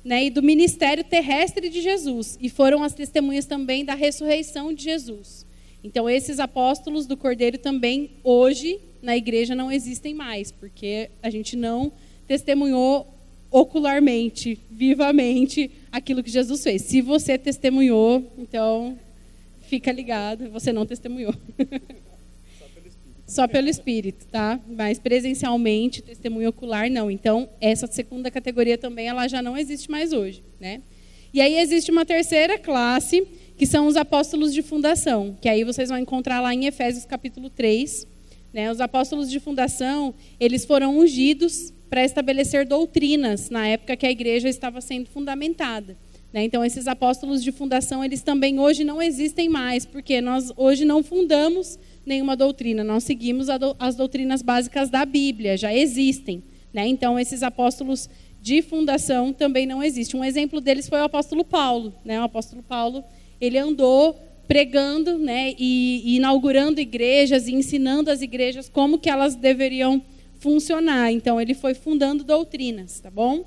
né, 0.03 0.25
e 0.25 0.29
do 0.29 0.41
ministério 0.41 1.03
terrestre 1.03 1.69
de 1.69 1.81
Jesus, 1.81 2.37
e 2.41 2.49
foram 2.49 2.83
as 2.83 2.93
testemunhas 2.93 3.45
também 3.45 3.85
da 3.85 3.93
ressurreição 3.93 4.73
de 4.73 4.83
Jesus. 4.83 5.45
Então, 5.83 6.09
esses 6.09 6.39
apóstolos 6.39 7.05
do 7.05 7.17
Cordeiro 7.17 7.57
também 7.57 8.11
hoje 8.23 8.79
na 9.01 9.17
igreja 9.17 9.53
não 9.53 9.71
existem 9.71 10.13
mais, 10.13 10.51
porque 10.51 11.09
a 11.21 11.29
gente 11.29 11.57
não 11.57 11.91
testemunhou 12.25 13.13
ocularmente, 13.51 14.57
vivamente, 14.71 15.69
aquilo 15.91 16.23
que 16.23 16.31
Jesus 16.31 16.63
fez. 16.63 16.81
Se 16.83 17.01
você 17.01 17.37
testemunhou, 17.37 18.31
então 18.37 18.97
fica 19.61 19.91
ligado, 19.91 20.49
você 20.49 20.73
não 20.73 20.85
testemunhou. 20.85 21.35
Só 22.57 22.65
pelo 22.67 22.87
Espírito, 22.87 23.21
Só 23.27 23.47
pelo 23.47 23.69
Espírito 23.69 24.25
tá? 24.27 24.59
Mas 24.67 24.97
presencialmente, 24.97 26.01
testemunho 26.01 26.49
ocular, 26.49 26.89
não. 26.89 27.11
Então, 27.11 27.49
essa 27.59 27.85
segunda 27.87 28.31
categoria 28.31 28.77
também, 28.77 29.07
ela 29.07 29.27
já 29.27 29.41
não 29.41 29.57
existe 29.57 29.91
mais 29.91 30.13
hoje, 30.13 30.43
né? 30.59 30.81
E 31.33 31.41
aí 31.41 31.57
existe 31.57 31.91
uma 31.91 32.05
terceira 32.05 32.57
classe, 32.57 33.27
que 33.57 33.65
são 33.65 33.87
os 33.87 33.95
apóstolos 33.95 34.53
de 34.53 34.61
fundação, 34.61 35.37
que 35.39 35.47
aí 35.47 35.63
vocês 35.63 35.89
vão 35.89 35.97
encontrar 35.97 36.41
lá 36.41 36.53
em 36.53 36.65
Efésios 36.65 37.05
capítulo 37.05 37.49
3. 37.49 38.07
Né? 38.53 38.71
Os 38.71 38.79
apóstolos 38.79 39.29
de 39.29 39.39
fundação, 39.39 40.13
eles 40.39 40.65
foram 40.65 40.97
ungidos 40.97 41.73
para 41.89 42.03
estabelecer 42.03 42.65
doutrinas 42.65 43.49
na 43.49 43.67
época 43.67 43.95
que 43.95 44.05
a 44.05 44.11
igreja 44.11 44.49
estava 44.49 44.81
sendo 44.81 45.09
fundamentada. 45.09 45.97
Né? 46.31 46.43
Então, 46.43 46.65
esses 46.65 46.87
apóstolos 46.87 47.43
de 47.43 47.51
fundação, 47.51 48.03
eles 48.03 48.23
também 48.23 48.59
hoje 48.59 48.83
não 48.83 48.99
existem 49.01 49.47
mais, 49.47 49.85
porque 49.85 50.19
nós 50.19 50.51
hoje 50.57 50.83
não 50.83 51.03
fundamos 51.03 51.77
nenhuma 52.03 52.35
doutrina, 52.35 52.83
nós 52.83 53.03
seguimos 53.03 53.47
as 53.79 53.95
doutrinas 53.95 54.41
básicas 54.41 54.89
da 54.89 55.05
Bíblia, 55.05 55.55
já 55.55 55.73
existem. 55.73 56.43
Né? 56.73 56.87
Então, 56.87 57.19
esses 57.19 57.43
apóstolos 57.43 58.09
de 58.41 58.61
fundação 58.63 59.31
também 59.31 59.67
não 59.67 59.81
existem. 59.83 60.19
Um 60.19 60.25
exemplo 60.25 60.59
deles 60.59 60.89
foi 60.89 60.99
o 60.99 61.03
apóstolo 61.03 61.45
Paulo. 61.45 61.93
Né? 62.03 62.19
O 62.19 62.23
apóstolo 62.23 62.63
Paulo, 62.63 63.03
ele 63.45 63.57
andou 63.57 64.19
pregando 64.47 65.17
né, 65.17 65.53
e, 65.57 66.01
e 66.05 66.15
inaugurando 66.17 66.79
igrejas 66.79 67.47
e 67.47 67.53
ensinando 67.53 68.11
as 68.11 68.21
igrejas 68.21 68.69
como 68.69 68.99
que 68.99 69.09
elas 69.09 69.35
deveriam 69.35 70.01
funcionar. 70.39 71.11
Então, 71.11 71.39
ele 71.39 71.53
foi 71.53 71.73
fundando 71.73 72.23
doutrinas, 72.23 72.99
tá 72.99 73.09
bom? 73.09 73.45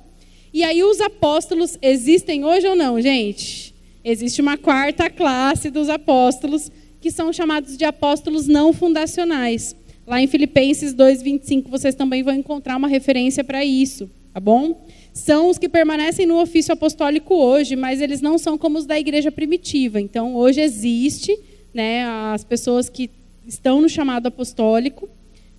E 0.53 0.63
aí, 0.63 0.83
os 0.83 1.01
apóstolos 1.01 1.79
existem 1.83 2.45
hoje 2.45 2.67
ou 2.67 2.75
não, 2.75 3.01
gente? 3.01 3.75
Existe 4.03 4.41
uma 4.41 4.57
quarta 4.57 5.11
classe 5.11 5.71
dos 5.71 5.89
apóstolos, 5.89 6.71
que 7.01 7.11
são 7.11 7.33
chamados 7.33 7.77
de 7.77 7.85
apóstolos 7.85 8.47
não 8.47 8.73
fundacionais. 8.73 9.77
Lá 10.07 10.21
em 10.23 10.27
Filipenses 10.27 10.95
2,25, 10.95 11.69
vocês 11.69 11.95
também 11.95 12.23
vão 12.23 12.35
encontrar 12.35 12.77
uma 12.77 12.89
referência 12.89 13.45
para 13.45 13.65
isso, 13.65 14.09
tá 14.33 14.41
bom? 14.41 14.87
São 15.17 15.49
os 15.49 15.57
que 15.57 15.67
permanecem 15.67 16.27
no 16.27 16.39
ofício 16.39 16.75
apostólico 16.75 17.35
hoje, 17.35 17.75
mas 17.75 18.03
eles 18.03 18.21
não 18.21 18.37
são 18.37 18.59
como 18.59 18.77
os 18.77 18.85
da 18.85 19.01
igreja 19.01 19.33
primitiva. 19.33 19.99
Então, 19.99 20.37
hoje 20.37 20.61
existe 20.61 21.35
né, 21.73 22.05
as 22.35 22.45
pessoas 22.45 22.91
que 22.91 23.09
estão 23.47 23.81
no 23.81 23.89
chamado 23.89 24.27
apostólico, 24.27 25.09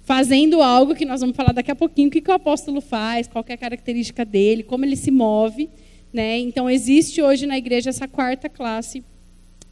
fazendo 0.04 0.62
algo 0.62 0.94
que 0.94 1.06
nós 1.06 1.22
vamos 1.22 1.36
falar 1.36 1.54
daqui 1.54 1.72
a 1.72 1.76
pouquinho, 1.76 2.08
o 2.08 2.12
que, 2.12 2.22
que 2.22 2.30
o 2.30 2.36
apóstolo 2.36 2.80
faz, 2.80 3.26
qual 3.26 3.44
é 3.48 3.54
a 3.54 3.58
característica 3.58 4.24
dele, 4.24 4.62
como 4.62 4.86
ele 4.86 4.96
se 4.96 5.10
move. 5.10 5.72
Né? 6.14 6.38
Então, 6.38 6.70
existe 6.70 7.20
hoje 7.20 7.48
na 7.48 7.58
igreja 7.58 7.90
essa 7.90 8.08
quarta 8.08 8.48
classe 8.48 9.04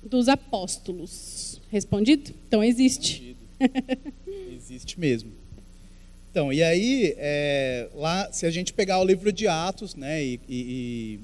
dos 0.04 0.28
apóstolos. 0.28 1.62
Respondido? 1.70 2.34
Então, 2.48 2.64
existe. 2.64 3.38
existe 4.52 5.00
mesmo. 5.00 5.45
Então, 6.36 6.52
e 6.52 6.62
aí, 6.62 7.16
é, 7.18 7.88
lá, 7.96 8.30
se 8.30 8.46
a 8.46 8.52
gente 8.52 8.74
pegar 8.74 9.00
o 9.00 9.06
livro 9.06 9.32
de 9.32 9.48
Atos, 9.48 9.96
né, 9.96 10.22
e, 10.22 10.38
e, 10.50 11.20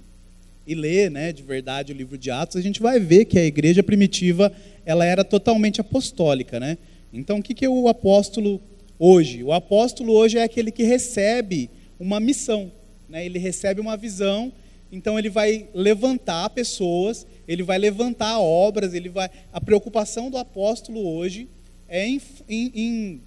e, 0.66 0.74
ler, 0.74 1.12
né, 1.12 1.34
de 1.34 1.44
verdade 1.44 1.92
o 1.92 1.96
livro 1.96 2.18
de 2.18 2.32
Atos, 2.32 2.56
a 2.56 2.62
gente 2.62 2.82
vai 2.82 2.98
ver 2.98 3.26
que 3.26 3.38
a 3.38 3.44
igreja 3.44 3.84
primitiva, 3.84 4.50
ela 4.86 5.04
era 5.04 5.26
totalmente 5.26 5.82
apostólica, 5.82 6.62
né? 6.62 6.78
Então, 7.12 7.40
o 7.40 7.44
que, 7.44 7.54
que 7.54 7.68
o 7.68 7.90
apóstolo 7.90 8.62
hoje. 8.98 9.44
O 9.44 9.52
apóstolo 9.52 10.14
hoje 10.14 10.38
é 10.38 10.44
aquele 10.44 10.72
que 10.72 10.84
recebe 10.84 11.70
uma 12.00 12.22
missão, 12.22 12.72
né? 13.10 13.26
ele 13.26 13.38
recebe 13.38 13.82
uma 13.82 13.98
visão, 13.98 14.50
então 14.94 15.20
ele 15.20 15.30
vai 15.30 15.68
levantar 15.74 16.50
pessoas, 16.52 17.28
ele 17.46 17.64
vai 17.64 17.78
levantar 17.78 18.40
obras, 18.40 18.94
ele 18.94 19.10
vai. 19.10 19.30
A 19.52 19.60
preocupação 19.60 20.32
do 20.32 20.38
apóstolo 20.38 21.06
hoje 21.06 21.50
é 21.90 22.08
em, 22.08 22.22
em, 22.48 22.72
em 22.74 23.22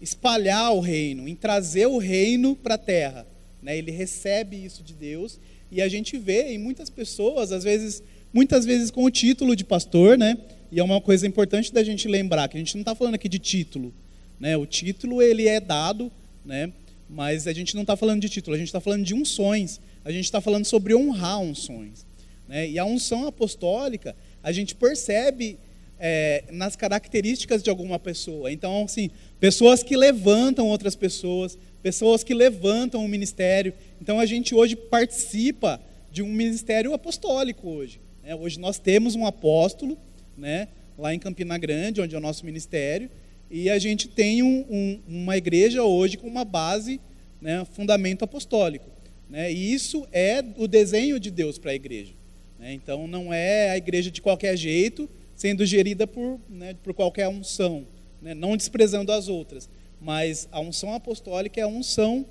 espalhar 0.00 0.72
o 0.72 0.80
reino, 0.80 1.28
em 1.28 1.34
trazer 1.34 1.86
o 1.86 1.98
reino 1.98 2.56
para 2.56 2.74
a 2.74 2.78
terra. 2.78 3.26
Né? 3.62 3.76
Ele 3.78 3.90
recebe 3.90 4.62
isso 4.64 4.82
de 4.82 4.94
Deus 4.94 5.38
e 5.70 5.82
a 5.82 5.88
gente 5.88 6.16
vê 6.16 6.52
em 6.52 6.58
muitas 6.58 6.88
pessoas, 6.88 7.52
às 7.52 7.64
vezes, 7.64 8.02
muitas 8.32 8.64
vezes 8.64 8.90
com 8.90 9.04
o 9.04 9.10
título 9.10 9.54
de 9.54 9.64
pastor, 9.64 10.16
né? 10.18 10.36
E 10.72 10.78
é 10.80 10.82
uma 10.82 11.00
coisa 11.00 11.26
importante 11.26 11.72
da 11.72 11.82
gente 11.82 12.08
lembrar 12.08 12.48
que 12.48 12.56
a 12.56 12.60
gente 12.60 12.74
não 12.74 12.82
está 12.82 12.94
falando 12.94 13.14
aqui 13.14 13.28
de 13.28 13.38
título, 13.38 13.92
né? 14.38 14.56
O 14.56 14.66
título 14.66 15.20
ele 15.20 15.46
é 15.46 15.60
dado, 15.60 16.10
né? 16.44 16.72
mas 17.10 17.48
a 17.48 17.52
gente 17.52 17.74
não 17.74 17.82
está 17.82 17.96
falando 17.96 18.20
de 18.20 18.28
título, 18.28 18.54
a 18.54 18.58
gente 18.58 18.68
está 18.68 18.80
falando 18.80 19.04
de 19.04 19.14
unções, 19.14 19.80
a 20.04 20.12
gente 20.12 20.24
está 20.24 20.40
falando 20.40 20.64
sobre 20.64 20.94
honrar 20.94 21.40
unções. 21.40 22.06
Né? 22.46 22.70
E 22.70 22.78
a 22.78 22.84
unção 22.84 23.26
apostólica, 23.26 24.14
a 24.42 24.52
gente 24.52 24.76
percebe 24.76 25.58
é, 26.00 26.44
nas 26.50 26.74
características 26.74 27.62
de 27.62 27.70
alguma 27.70 27.98
pessoa. 27.98 28.50
Então, 28.50 28.84
assim, 28.84 29.10
pessoas 29.38 29.82
que 29.82 29.96
levantam 29.96 30.66
outras 30.66 30.96
pessoas, 30.96 31.58
pessoas 31.82 32.24
que 32.24 32.34
levantam 32.34 33.04
o 33.04 33.08
ministério. 33.08 33.74
Então, 34.00 34.18
a 34.18 34.26
gente 34.26 34.54
hoje 34.54 34.74
participa 34.74 35.80
de 36.10 36.22
um 36.22 36.28
ministério 36.28 36.94
apostólico 36.94 37.68
hoje. 37.68 38.00
Né? 38.24 38.34
Hoje 38.34 38.58
nós 38.58 38.78
temos 38.78 39.14
um 39.14 39.26
apóstolo, 39.26 39.96
né? 40.36 40.68
lá 41.00 41.14
em 41.14 41.18
Campina 41.18 41.56
Grande, 41.56 42.00
onde 42.00 42.14
é 42.14 42.18
o 42.18 42.20
nosso 42.20 42.44
ministério, 42.44 43.10
e 43.50 43.68
a 43.68 43.78
gente 43.78 44.06
tem 44.06 44.42
um, 44.42 44.64
um, 44.70 45.00
uma 45.08 45.36
igreja 45.36 45.82
hoje 45.82 46.16
com 46.16 46.28
uma 46.28 46.44
base, 46.44 47.00
né, 47.40 47.66
fundamento 47.72 48.22
apostólico. 48.22 48.88
Né, 49.28 49.52
e 49.52 49.72
isso 49.72 50.06
é 50.12 50.44
o 50.56 50.68
desenho 50.68 51.18
de 51.18 51.30
Deus 51.30 51.58
para 51.58 51.72
a 51.72 51.74
igreja. 51.74 52.12
Né, 52.58 52.72
então 52.74 53.08
não 53.08 53.32
é 53.32 53.70
a 53.70 53.76
igreja 53.76 54.10
de 54.10 54.20
qualquer 54.20 54.56
jeito, 54.56 55.08
sendo 55.40 55.64
gerida 55.64 56.06
por, 56.06 56.38
né, 56.50 56.74
por 56.82 56.92
qualquer 56.92 57.26
unção, 57.26 57.86
né, 58.20 58.34
não 58.34 58.58
desprezando 58.58 59.10
as 59.10 59.26
outras. 59.26 59.70
Mas 59.98 60.46
a 60.52 60.60
unção 60.60 60.92
apostólica 60.92 61.58
é 61.58 61.62
a 61.62 61.66
unção 61.66 62.26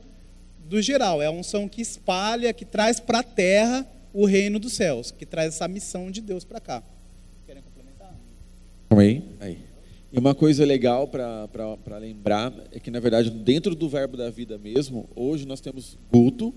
do 0.68 0.80
geral, 0.80 1.20
é 1.20 1.26
a 1.26 1.32
unção 1.32 1.68
que 1.68 1.82
espalha, 1.82 2.54
que 2.54 2.64
traz 2.64 3.00
para 3.00 3.22
a 3.22 3.24
terra 3.24 3.84
o 4.14 4.28
reino 4.28 4.60
dos 4.60 4.74
céus, 4.74 5.10
que 5.10 5.26
traz 5.26 5.56
essa 5.56 5.68
missão 5.68 6.12
de 6.12 6.22
Deus 6.22 6.46
para 6.46 6.60
cá. 6.60 6.84
Querem 7.48 7.64
complementar? 7.64 8.16
Aí. 8.92 9.24
aí. 9.40 9.58
E 10.14 10.20
uma 10.20 10.36
coisa 10.36 10.64
legal 10.64 11.08
para 11.08 11.98
lembrar 12.00 12.54
é 12.72 12.80
que, 12.80 12.92
na 12.92 13.00
verdade, 13.00 13.32
dentro 13.32 13.74
do 13.74 13.90
verbo 13.90 14.18
da 14.18 14.30
vida 14.30 14.56
mesmo, 14.60 15.10
hoje 15.16 15.48
nós 15.48 15.60
temos 15.60 15.98
culto, 16.12 16.54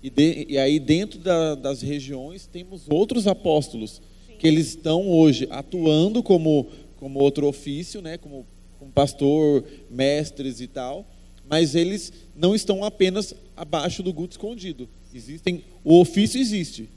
e, 0.00 0.08
de, 0.08 0.46
e 0.48 0.56
aí 0.56 0.78
dentro 0.78 1.18
da, 1.18 1.56
das 1.56 1.82
regiões 1.82 2.46
temos 2.46 2.86
outros 2.88 3.26
apóstolos. 3.26 4.00
Que 4.40 4.48
eles 4.48 4.68
estão 4.68 5.06
hoje 5.06 5.46
atuando 5.50 6.22
como, 6.22 6.66
como 6.96 7.20
outro 7.20 7.46
ofício, 7.46 8.00
né, 8.00 8.16
como, 8.16 8.46
como 8.78 8.90
pastor, 8.90 9.62
mestres 9.90 10.62
e 10.62 10.66
tal, 10.66 11.06
mas 11.46 11.74
eles 11.74 12.10
não 12.34 12.54
estão 12.54 12.82
apenas 12.82 13.34
abaixo 13.54 14.02
do 14.02 14.14
guto 14.14 14.32
escondido. 14.32 14.88
Existem, 15.14 15.62
o 15.84 16.00
ofício 16.00 16.40
existe. 16.40 16.88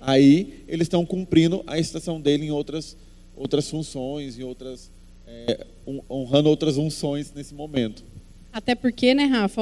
Aí 0.00 0.64
eles 0.66 0.86
estão 0.86 1.04
cumprindo 1.04 1.62
a 1.66 1.78
estação 1.78 2.18
dele 2.18 2.46
em 2.46 2.50
outras, 2.50 2.96
outras 3.36 3.68
funções, 3.68 4.38
em 4.38 4.42
outras, 4.42 4.90
é, 5.26 5.66
honrando 6.10 6.48
outras 6.48 6.78
unções 6.78 7.30
nesse 7.34 7.52
momento. 7.52 8.02
Até 8.50 8.74
porque, 8.74 9.12
né, 9.12 9.24
Rafa, 9.26 9.60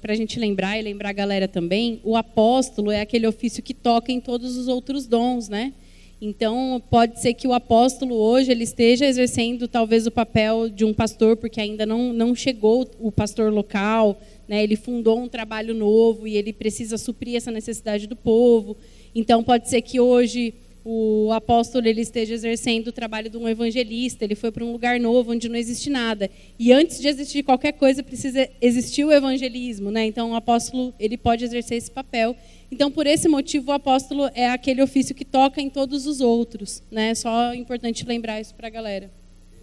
para 0.00 0.14
a 0.14 0.16
gente 0.16 0.36
lembrar 0.40 0.76
e 0.76 0.82
lembrar 0.82 1.10
a 1.10 1.12
galera 1.12 1.46
também, 1.46 2.00
o 2.02 2.16
apóstolo 2.16 2.90
é 2.90 3.00
aquele 3.00 3.24
ofício 3.24 3.62
que 3.62 3.72
toca 3.72 4.10
em 4.10 4.20
todos 4.20 4.56
os 4.56 4.66
outros 4.66 5.06
dons, 5.06 5.48
né? 5.48 5.72
Então, 6.22 6.82
pode 6.90 7.18
ser 7.18 7.32
que 7.32 7.48
o 7.48 7.54
apóstolo 7.54 8.14
hoje 8.14 8.50
ele 8.50 8.64
esteja 8.64 9.06
exercendo 9.06 9.66
talvez 9.66 10.06
o 10.06 10.10
papel 10.10 10.68
de 10.68 10.84
um 10.84 10.92
pastor, 10.92 11.34
porque 11.34 11.58
ainda 11.58 11.86
não, 11.86 12.12
não 12.12 12.34
chegou 12.34 12.86
o 12.98 13.10
pastor 13.10 13.50
local, 13.50 14.20
né? 14.46 14.62
ele 14.62 14.76
fundou 14.76 15.18
um 15.18 15.28
trabalho 15.28 15.72
novo 15.72 16.28
e 16.28 16.36
ele 16.36 16.52
precisa 16.52 16.98
suprir 16.98 17.36
essa 17.36 17.50
necessidade 17.50 18.06
do 18.06 18.14
povo. 18.14 18.76
Então, 19.14 19.42
pode 19.42 19.70
ser 19.70 19.80
que 19.80 19.98
hoje 19.98 20.52
o 20.84 21.30
apóstolo 21.32 21.86
ele 21.86 22.00
esteja 22.00 22.34
exercendo 22.34 22.88
o 22.88 22.92
trabalho 22.92 23.28
de 23.28 23.36
um 23.36 23.48
evangelista, 23.48 24.24
ele 24.24 24.34
foi 24.34 24.50
para 24.50 24.64
um 24.64 24.72
lugar 24.72 24.98
novo 24.98 25.32
onde 25.32 25.48
não 25.48 25.56
existe 25.56 25.90
nada. 25.90 26.30
E 26.58 26.72
antes 26.72 27.00
de 27.00 27.08
existir 27.08 27.42
qualquer 27.42 27.72
coisa, 27.72 28.02
precisa 28.02 28.48
existir 28.60 29.04
o 29.04 29.12
evangelismo, 29.12 29.90
né? 29.90 30.06
Então 30.06 30.30
o 30.30 30.34
apóstolo 30.34 30.94
ele 30.98 31.16
pode 31.16 31.44
exercer 31.44 31.76
esse 31.76 31.90
papel. 31.90 32.34
Então 32.70 32.90
por 32.90 33.06
esse 33.06 33.28
motivo 33.28 33.70
o 33.70 33.74
apóstolo 33.74 34.30
é 34.34 34.48
aquele 34.48 34.82
ofício 34.82 35.14
que 35.14 35.24
toca 35.24 35.60
em 35.60 35.68
todos 35.68 36.06
os 36.06 36.20
outros, 36.20 36.82
né? 36.90 37.14
Só 37.14 37.52
importante 37.54 38.04
lembrar 38.06 38.40
isso 38.40 38.54
para 38.54 38.68
a 38.68 38.70
galera. 38.70 39.10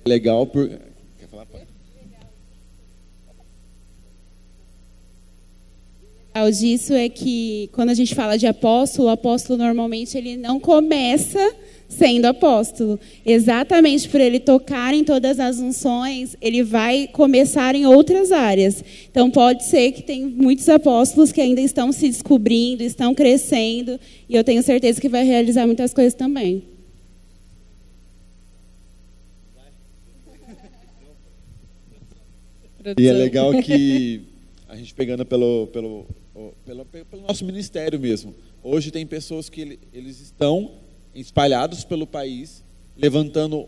Legal 0.06 0.46
por 0.46 0.68
Quer 0.68 1.28
falar, 1.30 1.46
pai? 1.46 1.62
legal 6.38 6.52
disso 6.52 6.94
é 6.94 7.10
que 7.10 7.68
quando 7.74 7.90
a 7.90 7.94
gente 7.96 8.14
fala 8.14 8.38
de 8.38 8.46
apóstolo, 8.46 9.08
o 9.08 9.12
apóstolo 9.12 9.58
normalmente 9.58 10.16
ele 10.16 10.38
não 10.38 10.60
começa 10.60 11.40
sendo 11.88 12.26
apóstolo. 12.26 13.00
Exatamente 13.26 14.08
por 14.10 14.20
ele 14.20 14.40
tocar 14.40 14.94
em 14.94 15.04
todas 15.04 15.40
as 15.40 15.60
unções, 15.60 16.36
ele 16.42 16.64
vai 16.64 17.08
começar 17.08 17.76
em 17.76 17.86
outras 17.86 18.32
áreas. 18.32 18.84
Então 19.10 19.30
pode 19.30 19.64
ser 19.66 19.92
que 19.92 20.02
tem 20.02 20.26
muitos 20.26 20.68
apóstolos 20.70 21.32
que 21.32 21.42
ainda 21.42 21.62
estão 21.62 21.92
se 21.92 22.08
descobrindo, 22.08 22.84
estão 22.84 23.14
crescendo, 23.14 24.00
e 24.28 24.36
eu 24.36 24.44
tenho 24.44 24.62
certeza 24.62 25.00
que 25.00 25.10
vai 25.10 25.24
realizar 25.24 25.66
muitas 25.66 25.94
coisas 25.94 26.14
também. 26.14 26.64
E 32.98 33.06
é 33.06 33.12
legal 33.12 33.52
que 33.62 34.22
a 34.70 34.76
gente 34.78 34.94
pegando 34.94 35.26
pelo, 35.26 35.68
pelo 35.68 36.06
pelo, 36.66 36.86
pelo 36.86 37.22
nosso 37.24 37.44
ministério 37.44 38.00
mesmo. 38.00 38.36
Hoje 38.62 38.92
tem 38.92 39.06
pessoas 39.06 39.50
que 39.50 39.80
eles 39.92 40.20
estão 40.20 40.72
espalhados 41.20 41.84
pelo 41.84 42.08
país, 42.08 42.64
levantando 42.96 43.68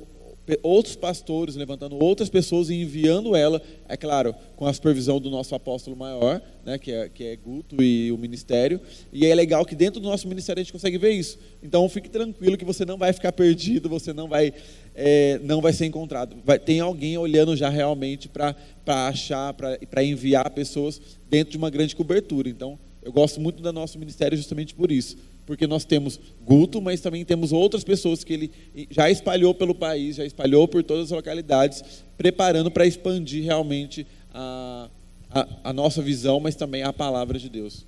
outros 0.63 0.96
pastores, 0.96 1.56
levantando 1.56 2.01
outras 2.01 2.29
pessoas 2.29 2.70
e 2.70 2.75
enviando 2.75 3.36
ela, 3.36 3.62
é 3.88 3.96
claro, 3.96 4.34
com 4.56 4.65
a 4.65 4.74
supervisão 4.74 5.20
do 5.20 5.29
nosso 5.29 5.53
apóstolo 5.53 5.96
maior, 5.96 6.41
né, 6.65 6.77
que, 6.77 6.91
é, 6.91 7.10
que 7.10 7.24
é 7.24 7.36
Guto 7.36 7.82
e 7.82 8.12
o 8.12 8.18
ministério. 8.18 8.79
E 9.12 9.25
é 9.25 9.36
legal 9.36 9.65
que 9.65 9.75
dentro 9.75 10.00
do 10.00 10.10
nosso 10.10 10.27
ministério 10.27 10.60
a 10.60 10.63
gente 10.63 10.74
consegue 10.74 10.98
ver 10.98 11.12
isso. 11.12 11.38
Então 11.62 11.88
fique 11.89 12.10
tranquilo 12.10 12.58
que 12.58 12.65
você 12.65 12.86
não 12.86 12.98
vai 12.98 13.13
ficar 13.13 13.32
perdido, 13.32 13.89
você 13.89 14.13
não 14.13 14.27
vai, 14.27 14.53
é, 14.96 15.39
não 15.44 15.62
vai 15.62 15.74
ser 15.74 15.86
encontrado. 15.86 16.36
Vai, 16.44 16.58
tem 16.58 16.79
alguém 16.79 17.18
olhando 17.18 17.56
já 17.56 17.70
realmente 17.70 18.27
para 18.27 18.56
achar, 18.86 19.53
para 19.53 20.03
enviar 20.03 20.50
pessoas 20.51 21.00
dentro 21.29 21.51
de 21.51 21.58
uma 21.58 21.70
grande 21.70 21.96
cobertura. 21.96 22.50
Então, 22.50 22.79
eu 23.01 23.12
gosto 23.12 23.39
muito 23.39 23.62
do 23.62 23.72
nosso 23.72 23.98
ministério 23.98 24.38
justamente 24.38 24.74
por 24.74 24.91
isso. 24.91 25.18
Porque 25.50 25.65
nós 25.65 25.84
temos 25.84 26.20
Guto, 26.46 26.79
mas 26.79 27.01
também 27.01 27.25
temos 27.25 27.51
outras 27.51 27.84
pessoas 27.84 28.24
que 28.24 28.32
ele 28.32 28.51
já 28.91 29.10
espalhou 29.10 29.51
pelo 29.51 29.74
país, 29.74 30.18
já 30.18 30.24
espalhou 30.24 30.68
por 30.68 30.84
todas 30.84 31.06
as 31.06 31.10
localidades, 31.10 31.84
preparando 32.15 32.70
para 32.70 32.86
expandir 32.86 33.46
realmente 33.46 34.06
a, 34.32 34.88
a, 35.27 35.48
a 35.63 35.74
nossa 35.74 36.03
visão, 36.03 36.39
mas 36.39 36.53
também 36.53 36.84
a 36.84 36.94
palavra 36.94 37.39
de 37.39 37.50
Deus. 37.50 37.84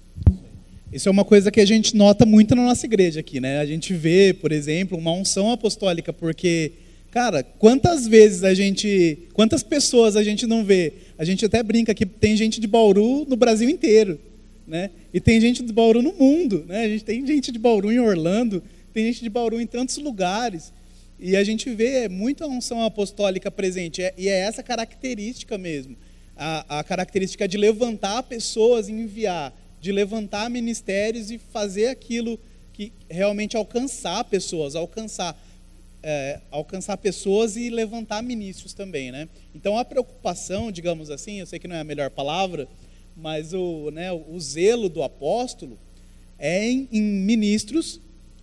Isso 0.92 1.08
é 1.08 1.12
uma 1.12 1.24
coisa 1.24 1.52
que 1.52 1.60
a 1.60 1.66
gente 1.66 1.96
nota 1.96 2.26
muito 2.26 2.56
na 2.56 2.66
nossa 2.66 2.88
igreja 2.88 3.20
aqui, 3.20 3.40
né? 3.40 3.60
A 3.60 3.66
gente 3.68 3.94
vê, 3.94 4.34
por 4.34 4.52
exemplo, 4.52 4.98
uma 4.98 5.12
unção 5.12 5.52
apostólica, 5.52 6.12
porque, 6.12 6.72
cara, 7.12 7.44
quantas 7.44 8.08
vezes 8.08 8.44
a 8.44 8.56
gente, 8.56 9.30
quantas 9.34 9.62
pessoas 9.62 10.16
a 10.16 10.24
gente 10.24 10.48
não 10.48 10.66
vê? 10.66 10.94
A 11.16 11.24
gente 11.24 11.46
até 11.46 11.62
brinca 11.62 11.94
que 11.94 12.08
tem 12.08 12.36
gente 12.36 12.60
de 12.60 12.66
Bauru 12.66 13.24
no 13.30 13.36
Brasil 13.36 13.70
inteiro 13.70 14.20
né? 14.72 14.90
E 15.14 15.20
tem 15.20 15.40
gente 15.42 15.62
de 15.64 15.74
Bauru 15.74 16.02
no 16.02 16.14
mundo, 16.14 16.66
né? 16.68 16.84
A 16.84 16.88
gente 16.88 17.04
tem 17.04 17.26
gente 17.26 17.52
de 17.52 17.60
Bauru 17.60 17.92
em 17.92 18.00
Orlando, 18.00 18.64
tem 18.94 19.06
gente 19.06 19.22
de 19.22 19.30
Bauru 19.30 19.60
em 19.60 19.68
tantos 19.68 19.98
lugares. 19.98 20.72
E 21.20 21.36
a 21.36 21.44
gente 21.44 21.70
vê 21.70 22.10
muita 22.10 22.48
unção 22.48 22.84
apostólica 22.84 23.52
presente. 23.52 24.02
É, 24.02 24.14
e 24.18 24.28
é 24.28 24.40
essa 24.40 24.64
característica 24.64 25.58
mesmo. 25.58 25.96
A, 26.36 26.80
a 26.80 26.84
característica 26.84 27.48
de 27.48 27.58
levantar 27.58 28.24
pessoas 28.24 28.90
e 28.90 28.92
enviar, 28.92 29.54
de 29.80 29.92
levantar 29.92 30.50
ministérios 30.50 31.30
e 31.30 31.38
fazer 31.38 31.88
aquilo 31.88 32.40
que 32.74 32.92
realmente 33.10 33.56
alcançar 33.56 34.24
pessoas, 34.24 34.76
alcançar, 34.76 35.38
é, 36.02 36.40
alcançar 36.50 36.98
pessoas 36.98 37.56
e 37.56 37.70
levantar 37.70 38.24
ministros 38.24 38.74
também, 38.74 39.12
né? 39.12 39.28
Então 39.54 39.78
a 39.78 39.86
preocupação, 39.86 40.72
digamos 40.72 41.12
assim, 41.12 41.40
eu 41.40 41.46
sei 41.46 41.60
que 41.60 41.68
não 41.68 41.76
é 41.76 41.82
a 41.82 41.84
melhor 41.84 42.10
palavra, 42.10 42.68
mas 43.16 43.54
o, 43.54 43.92
né, 43.92 44.12
o 44.12 44.40
zelo 44.40 44.90
do 44.90 45.04
apóstolo 45.04 45.78
é 46.38 46.70
em, 46.70 46.88
em 46.92 47.02
ministros 47.02 48.00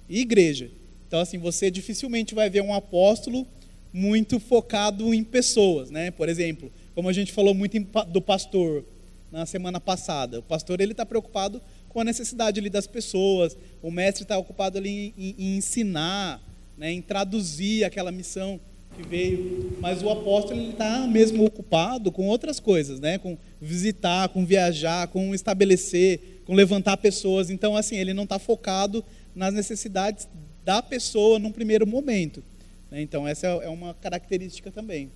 e 0.08 0.20
igreja. 0.20 0.70
Então, 1.06 1.20
assim, 1.20 1.38
você 1.38 1.70
dificilmente 1.70 2.34
vai 2.34 2.48
ver 2.48 2.62
um 2.62 2.72
apóstolo 2.72 3.46
muito 3.92 4.38
focado 4.38 5.12
em 5.14 5.25
pessoas, 5.25 5.90
né? 5.90 6.10
Por 6.10 6.28
exemplo, 6.28 6.70
como 6.94 7.08
a 7.08 7.12
gente 7.12 7.32
falou 7.32 7.54
muito 7.54 7.76
em, 7.76 7.87
do 8.08 8.20
pastor 8.20 8.84
na 9.32 9.46
semana 9.46 9.80
passada, 9.80 10.38
o 10.40 10.42
pastor 10.42 10.80
ele 10.80 10.92
está 10.92 11.04
preocupado 11.04 11.60
com 11.88 12.00
a 12.00 12.04
necessidade 12.04 12.60
ali 12.60 12.70
das 12.70 12.87
pessoas, 12.87 13.56
o 13.82 13.90
mestre 13.90 14.22
está 14.22 14.37
ocupado 14.38 14.78
ali 14.78 15.12
em, 15.16 15.34
em 15.38 15.56
ensinar, 15.56 16.40
né, 16.76 16.92
em 16.92 17.02
traduzir 17.02 17.84
aquela 17.84 18.12
missão 18.12 18.60
que 18.99 19.09
veio, 19.09 19.76
mas 19.81 20.02
o 20.02 20.11
apóstolo 20.11 20.71
está 20.71 21.07
mesmo 21.07 21.45
ocupado 21.45 22.11
com 22.11 22.26
outras 22.26 22.59
coisas, 22.59 22.99
né? 22.99 23.17
Com 23.17 23.38
visitar, 23.61 24.28
com 24.28 24.45
viajar, 24.45 25.07
com 25.09 25.35
estabelecer, 25.35 26.43
com 26.45 26.55
levantar 26.55 26.97
pessoas. 26.97 27.49
Então, 27.49 27.76
assim, 27.76 27.97
ele 27.97 28.12
não 28.12 28.25
está 28.25 28.38
focado 28.38 29.05
nas 29.35 29.55
necessidades 29.55 30.28
da 30.64 30.83
pessoa 30.83 31.38
num 31.38 31.52
primeiro 31.52 31.87
momento. 31.87 32.43
Né? 32.90 33.00
Então, 33.00 33.26
essa 33.26 33.47
é, 33.47 33.67
é 33.67 33.69
uma 33.69 33.95
característica 33.95 34.71
também. 34.71 35.11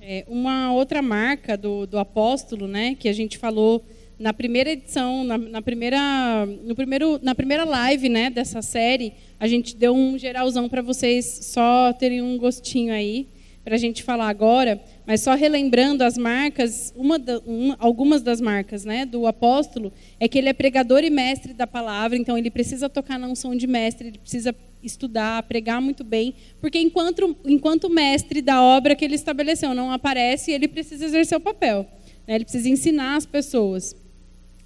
É, 0.00 0.24
uma 0.26 0.72
outra 0.72 1.00
marca 1.00 1.56
do, 1.56 1.86
do 1.86 1.98
apóstolo, 1.98 2.66
né, 2.66 2.94
que 2.94 3.08
a 3.08 3.12
gente 3.12 3.38
falou 3.38 3.84
na 4.20 4.34
primeira 4.34 4.70
edição, 4.70 5.24
na, 5.24 5.38
na, 5.38 5.62
primeira, 5.62 5.98
no 6.62 6.74
primeiro, 6.74 7.18
na 7.22 7.34
primeira 7.34 7.64
live 7.64 8.10
né, 8.10 8.28
dessa 8.28 8.60
série, 8.60 9.14
a 9.40 9.48
gente 9.48 9.74
deu 9.74 9.94
um 9.94 10.18
geralzão 10.18 10.68
para 10.68 10.82
vocês 10.82 11.24
só 11.44 11.90
terem 11.94 12.20
um 12.20 12.36
gostinho 12.36 12.92
aí, 12.92 13.28
para 13.64 13.76
a 13.76 13.78
gente 13.78 14.02
falar 14.02 14.28
agora. 14.28 14.78
Mas 15.06 15.22
só 15.22 15.34
relembrando 15.34 16.04
as 16.04 16.18
marcas, 16.18 16.92
uma, 16.94 17.18
da, 17.18 17.38
uma 17.46 17.76
algumas 17.78 18.20
das 18.20 18.42
marcas 18.42 18.84
né, 18.84 19.06
do 19.06 19.26
apóstolo, 19.26 19.90
é 20.20 20.28
que 20.28 20.36
ele 20.36 20.50
é 20.50 20.52
pregador 20.52 21.02
e 21.02 21.08
mestre 21.08 21.54
da 21.54 21.66
palavra, 21.66 22.18
então 22.18 22.36
ele 22.36 22.50
precisa 22.50 22.90
tocar 22.90 23.18
na 23.18 23.26
unção 23.26 23.56
de 23.56 23.66
mestre, 23.66 24.08
ele 24.08 24.18
precisa 24.18 24.54
estudar, 24.82 25.42
pregar 25.44 25.80
muito 25.80 26.04
bem, 26.04 26.34
porque 26.60 26.78
enquanto, 26.78 27.34
enquanto 27.46 27.88
mestre 27.88 28.42
da 28.42 28.62
obra 28.62 28.94
que 28.94 29.04
ele 29.04 29.14
estabeleceu 29.14 29.74
não 29.74 29.90
aparece, 29.90 30.52
ele 30.52 30.68
precisa 30.68 31.06
exercer 31.06 31.38
o 31.38 31.40
papel. 31.40 31.86
Né, 32.28 32.34
ele 32.34 32.44
precisa 32.44 32.68
ensinar 32.68 33.16
as 33.16 33.24
pessoas. 33.24 33.96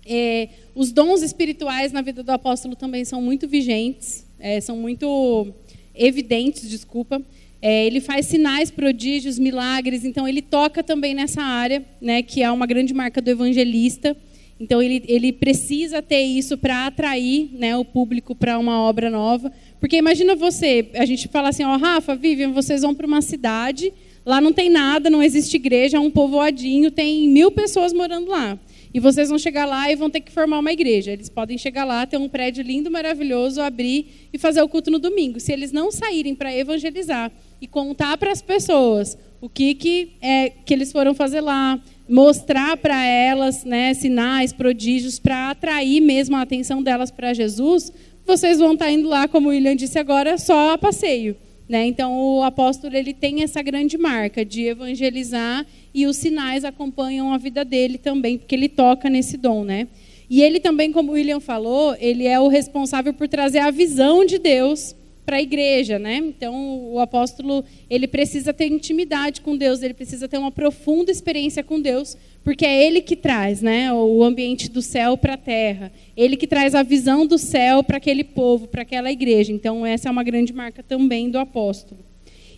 É, 0.07 0.49
os 0.75 0.93
dons 0.93 1.23
espirituais 1.23 1.93
na 1.93 2.03
vida 2.03 2.23
do 2.23 2.31
apóstolo 2.31 2.77
também 2.77 3.05
são 3.05 3.23
muito 3.23 3.49
vigentes, 3.49 4.27
é, 4.39 4.61
são 4.61 4.77
muito 4.77 5.53
evidentes, 5.95 6.69
desculpa. 6.69 7.23
É, 7.63 7.87
ele 7.87 8.01
faz 8.01 8.27
sinais, 8.27 8.71
prodígios, 8.71 9.39
milagres. 9.39 10.05
Então 10.05 10.29
ele 10.29 10.43
toca 10.43 10.83
também 10.83 11.15
nessa 11.15 11.43
área, 11.43 11.85
né, 12.01 12.23
que 12.23 12.43
é 12.43 12.51
uma 12.51 12.67
grande 12.67 12.93
marca 12.93 13.23
do 13.23 13.31
evangelista. 13.31 14.15
Então 14.61 14.83
ele, 14.83 15.03
ele 15.09 15.33
precisa 15.33 16.03
ter 16.03 16.23
isso 16.23 16.59
para 16.59 16.87
atrair 16.87 17.49
né, 17.55 17.77
o 17.77 17.85
público 17.85 18.35
para 18.35 18.59
uma 18.59 18.81
obra 18.81 19.09
nova. 19.09 19.51
Porque 19.81 19.97
imagina 19.97 20.35
você, 20.35 20.91
a 20.95 21.07
gente 21.07 21.27
fala 21.29 21.49
assim, 21.49 21.65
ó, 21.65 21.77
Rafa, 21.77 22.15
Vivian, 22.15 22.53
vocês 22.53 22.83
vão 22.83 22.95
para 22.95 23.07
uma 23.07 23.23
cidade, 23.23 23.93
lá 24.27 24.41
não 24.41 24.53
tem 24.53 24.69
nada, 24.69 25.09
não 25.09 25.23
existe 25.23 25.57
igreja, 25.57 25.97
é 25.97 26.01
um 26.01 26.11
povoadinho, 26.11 26.91
tem 26.91 27.29
mil 27.29 27.51
pessoas 27.51 27.93
morando 27.93 28.29
lá. 28.31 28.59
E 28.95 29.01
vocês 29.01 29.29
vão 29.29 29.39
chegar 29.39 29.67
lá 29.67 29.91
e 29.91 29.97
vão 29.97 30.09
ter 30.09 30.21
que 30.21 30.31
formar 30.31 30.61
uma 30.61 30.73
igreja. 30.73 31.11
Eles 31.11 31.29
podem 31.29 31.59
chegar 31.59 31.85
lá, 31.85 32.07
ter 32.07 32.17
um 32.17 32.29
prédio 32.29 32.63
lindo, 32.63 32.89
maravilhoso, 32.89 33.61
abrir 33.61 34.29
e 34.33 34.39
fazer 34.39 34.63
o 34.63 34.69
culto 34.69 34.89
no 34.89 35.01
domingo. 35.01 35.41
Se 35.41 35.53
eles 35.53 35.73
não 35.73 35.91
saírem 35.91 36.33
para 36.33 36.57
evangelizar 36.57 37.33
e 37.61 37.67
contar 37.67 38.17
para 38.17 38.31
as 38.31 38.41
pessoas 38.41 39.19
o 39.41 39.49
que, 39.49 39.75
que, 39.75 40.13
é, 40.23 40.49
que 40.49 40.73
eles 40.73 40.93
foram 40.93 41.13
fazer 41.13 41.41
lá, 41.41 41.83
mostrar 42.09 42.77
para 42.77 43.05
elas 43.05 43.65
né, 43.65 43.93
sinais, 43.95 44.53
prodígios, 44.53 45.19
para 45.19 45.51
atrair 45.51 46.01
mesmo 46.01 46.37
a 46.37 46.43
atenção 46.43 46.81
delas 46.81 47.11
para 47.11 47.35
Jesus, 47.35 47.93
vocês 48.25 48.59
vão 48.59 48.75
estar 48.75 48.87
tá 48.87 48.91
indo 48.93 49.09
lá, 49.09 49.27
como 49.27 49.49
o 49.49 49.51
William 49.51 49.75
disse 49.75 49.99
agora, 49.99 50.39
só 50.39 50.73
a 50.73 50.79
passeio. 50.79 51.37
Né? 51.69 51.87
Então, 51.87 52.13
o 52.15 52.43
apóstolo 52.43 52.95
ele 52.95 53.13
tem 53.13 53.43
essa 53.43 53.61
grande 53.61 53.99
marca 53.99 54.45
de 54.45 54.67
evangelizar 54.67 55.67
e 55.95 56.07
os 56.07 56.17
sinais 56.17 56.65
acompanham 56.65 57.33
a 57.33 57.39
vida 57.39 57.65
dele 57.65 57.97
também, 57.97 58.37
porque 58.37 58.55
ele 58.55 58.69
toca 58.69 59.09
nesse 59.09 59.37
dom. 59.37 59.65
Né? 59.65 59.87
E 60.29 60.43
ele 60.43 60.59
também, 60.59 60.91
como 60.91 61.13
o 61.13 61.15
William 61.15 61.41
falou, 61.41 61.97
ele 62.01 62.27
é 62.27 62.41
o 62.41 62.49
responsável 62.49 63.15
por 63.15 63.29
trazer 63.29 63.61
a 63.61 63.71
visão 63.71 64.25
de 64.25 64.39
Deus 64.39 64.97
para 65.25 65.37
a 65.37 65.43
igreja, 65.43 65.99
né? 65.99 66.17
Então 66.17 66.93
o 66.93 66.99
apóstolo 66.99 67.65
ele 67.89 68.07
precisa 68.07 68.53
ter 68.53 68.67
intimidade 68.67 69.41
com 69.41 69.57
Deus, 69.57 69.83
ele 69.83 69.95
precisa 69.95 70.29
ter 70.29 70.37
uma 70.37 70.51
profunda 70.51 71.11
experiência 71.11 71.63
com 71.63 71.81
Deus, 71.81 72.17
porque 72.43 72.67
é 72.67 72.85
ele 72.87 73.01
que 73.01 73.17
traz, 73.17 73.63
né, 73.63 73.91
o 73.91 74.23
ambiente 74.23 74.69
do 74.69 74.83
céu 74.83 75.17
para 75.17 75.33
a 75.35 75.39
terra, 75.39 75.91
ele 76.15 76.37
que 76.37 76.47
traz 76.47 76.75
a 76.75 76.83
visão 76.83 77.27
do 77.27 77.39
céu 77.39 77.83
para 77.83 77.97
aquele 77.97 78.23
povo, 78.23 78.69
para 78.69 78.83
aquela 78.83 79.11
igreja. 79.11 79.51
Então 79.51 79.87
essa 79.87 80.09
é 80.09 80.13
uma 80.13 80.23
grande 80.23 80.53
marca 80.53 80.83
também 80.83 81.31
do 81.31 81.39
apóstolo. 81.39 82.01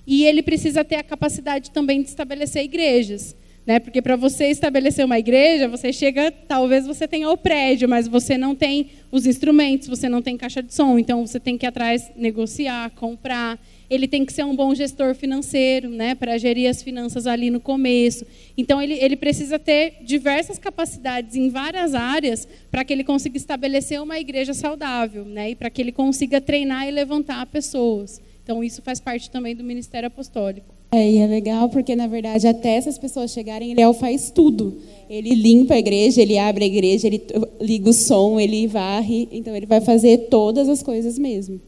E 0.07 0.25
ele 0.25 0.43
precisa 0.43 0.85
ter 0.85 0.97
a 0.97 1.03
capacidade 1.03 1.71
também 1.71 2.03
de 2.03 2.09
estabelecer 2.09 2.63
igrejas. 2.63 3.35
Né? 3.67 3.81
Porque 3.81 4.01
para 4.01 4.15
você 4.15 4.47
estabelecer 4.47 5.05
uma 5.05 5.19
igreja, 5.19 5.67
você 5.67 5.93
chega, 5.93 6.31
talvez 6.31 6.87
você 6.87 7.09
tenha 7.09 7.29
o 7.29 7.37
prédio, 7.37 7.89
mas 7.89 8.07
você 8.07 8.39
não 8.39 8.55
tem 8.55 8.91
os 9.11 9.27
instrumentos, 9.27 9.89
você 9.89 10.09
não 10.09 10.23
tem 10.23 10.37
caixa 10.37 10.63
de 10.63 10.73
som, 10.73 10.97
então 10.97 11.27
você 11.27 11.41
tem 11.41 11.59
que 11.59 11.67
ir 11.67 11.69
atrás 11.69 12.09
negociar, 12.15 12.91
comprar. 12.91 13.59
Ele 13.91 14.07
tem 14.07 14.25
que 14.25 14.33
ser 14.33 14.45
um 14.45 14.55
bom 14.55 14.73
gestor 14.73 15.17
financeiro, 15.17 15.89
né, 15.89 16.15
para 16.15 16.39
gerir 16.39 16.71
as 16.71 16.81
finanças 16.81 17.27
ali 17.27 17.51
no 17.51 17.59
começo. 17.59 18.25
Então 18.57 18.81
ele, 18.81 18.95
ele 18.95 19.17
precisa 19.17 19.59
ter 19.59 19.95
diversas 20.05 20.61
capacidades 20.61 21.35
em 21.35 21.49
várias 21.49 21.93
áreas 21.93 22.47
para 22.71 22.85
que 22.85 22.93
ele 22.93 23.03
consiga 23.03 23.37
estabelecer 23.37 24.01
uma 24.01 24.21
igreja 24.21 24.55
saudável, 24.55 25.25
né, 25.25 25.51
e 25.51 25.55
para 25.57 25.71
que 25.71 25.83
ele 25.83 25.91
consiga 25.91 26.41
treinar 26.41 26.87
e 26.87 26.93
levantar 26.93 27.45
pessoas. 27.47 28.21
Então 28.47 28.63
isso 28.63 28.81
faz 28.81 29.01
parte 29.01 29.29
também 29.29 29.57
do 29.57 29.65
ministério 29.65 30.07
apostólico. 30.07 30.73
É, 30.93 31.11
e 31.11 31.19
é 31.19 31.27
legal 31.27 31.69
porque, 31.69 31.97
na 31.97 32.07
verdade, 32.07 32.47
até 32.47 32.77
essas 32.77 32.97
pessoas 32.97 33.33
chegarem, 33.33 33.73
ele 33.73 33.95
faz 33.95 34.31
tudo. 34.31 34.81
Ele 35.11 35.35
limpa 35.35 35.75
a 35.75 35.79
igreja, 35.81 36.23
ele 36.23 36.39
abre 36.39 36.63
a 36.63 36.67
igreja, 36.69 37.09
ele 37.09 37.21
liga 37.61 37.91
o 37.91 37.93
som, 37.93 38.39
ele 38.39 38.69
varre. 38.69 39.29
Então, 39.33 39.55
ele 39.57 39.67
vai 39.67 39.81
fazer 39.81 40.29
todas 40.31 40.69
as 40.69 40.81
coisas 40.81 41.19
mesmo. 41.19 41.61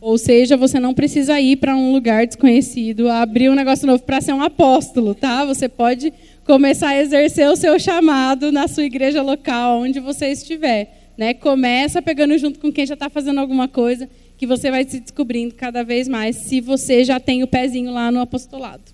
Ou 0.00 0.16
seja, 0.16 0.56
você 0.56 0.80
não 0.80 0.94
precisa 0.94 1.38
ir 1.38 1.56
para 1.56 1.76
um 1.76 1.92
lugar 1.92 2.26
desconhecido, 2.26 3.10
abrir 3.10 3.50
um 3.50 3.54
negócio 3.54 3.86
novo 3.86 4.02
para 4.02 4.18
ser 4.22 4.32
um 4.32 4.42
apóstolo, 4.42 5.14
tá? 5.14 5.44
Você 5.44 5.68
pode 5.68 6.10
começar 6.46 6.88
a 6.88 6.98
exercer 6.98 7.46
o 7.50 7.56
seu 7.56 7.78
chamado 7.78 8.50
na 8.50 8.66
sua 8.66 8.84
igreja 8.84 9.20
local, 9.20 9.80
onde 9.82 10.00
você 10.00 10.28
estiver. 10.28 11.12
Né? 11.18 11.34
Começa 11.34 12.00
pegando 12.00 12.38
junto 12.38 12.58
com 12.58 12.72
quem 12.72 12.86
já 12.86 12.94
está 12.94 13.10
fazendo 13.10 13.38
alguma 13.38 13.68
coisa 13.68 14.08
que 14.36 14.46
você 14.46 14.70
vai 14.70 14.88
se 14.88 15.00
descobrindo 15.00 15.54
cada 15.54 15.82
vez 15.82 16.08
mais 16.08 16.36
se 16.36 16.60
você 16.60 17.04
já 17.04 17.18
tem 17.18 17.42
o 17.42 17.46
pezinho 17.46 17.92
lá 17.92 18.10
no 18.10 18.20
apostolado. 18.20 18.84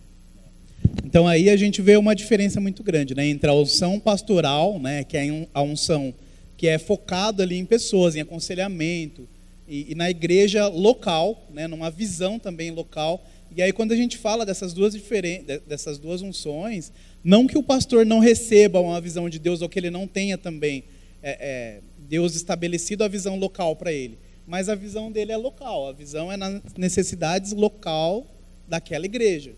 Então 1.05 1.27
aí 1.27 1.51
a 1.51 1.57
gente 1.57 1.83
vê 1.83 1.97
uma 1.97 2.15
diferença 2.15 2.61
muito 2.61 2.83
grande, 2.83 3.15
né, 3.15 3.27
entre 3.27 3.51
a 3.51 3.55
unção 3.55 4.01
pastoral, 4.01 4.79
né, 4.79 5.05
que 5.05 5.17
é 5.17 5.47
a 5.53 5.63
unção 5.63 6.15
que 6.57 6.69
é 6.69 6.79
focado 6.79 7.43
ali 7.43 7.57
em 7.57 7.65
pessoas, 7.65 8.15
em 8.15 8.21
aconselhamento, 8.21 9.29
e, 9.67 9.93
e 9.93 9.95
na 9.95 10.11
igreja 10.11 10.69
local, 10.69 11.49
né, 11.53 11.67
numa 11.67 11.91
visão 11.91 12.39
também 12.39 12.71
local. 12.71 13.25
E 13.55 13.61
aí 13.63 13.73
quando 13.73 13.93
a 13.93 13.97
gente 13.97 14.17
fala 14.17 14.47
dessas 14.47 14.73
duas 14.73 14.95
diferentes, 14.95 15.61
dessas 15.67 15.99
duas 15.99 16.23
unções, 16.23 16.93
não 17.23 17.47
que 17.47 17.59
o 17.59 17.63
pastor 17.63 18.07
não 18.07 18.19
receba 18.19 18.81
uma 18.81 19.01
visão 19.01 19.29
de 19.29 19.39
Deus 19.39 19.61
ou 19.63 19.69
que 19.69 19.79
ele 19.79 19.91
não 19.91 20.07
tenha 20.07 20.39
também 20.39 20.85
é, 21.23 21.31
é, 21.41 21.81
Deus 22.09 22.35
estabelecido 22.35 23.05
a 23.05 23.09
visão 23.09 23.39
local 23.39 23.77
para 23.77 23.93
ele, 23.93 24.19
mas 24.47 24.69
a 24.69 24.75
visão 24.75 25.11
dele 25.11 25.33
é 25.33 25.37
local, 25.37 25.89
a 25.89 25.93
visão 25.93 26.31
é 26.31 26.37
nas 26.37 26.61
necessidades 26.77 27.53
local 27.53 28.27
daquela 28.67 29.05
igreja. 29.05 29.55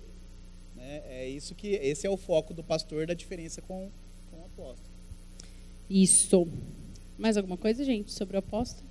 Né? 0.76 1.02
É 1.08 1.28
isso 1.28 1.54
que 1.54 1.68
esse 1.68 2.06
é 2.06 2.10
o 2.10 2.16
foco 2.16 2.52
do 2.52 2.62
pastor 2.62 3.06
da 3.06 3.14
diferença 3.14 3.62
com, 3.62 3.88
com 4.30 4.36
o 4.36 4.44
apóstolo. 4.44 4.94
Isso. 5.88 6.46
Mais 7.18 7.36
alguma 7.36 7.56
coisa, 7.56 7.84
gente, 7.84 8.12
sobre 8.12 8.36
o 8.36 8.38
apóstolo? 8.40 8.86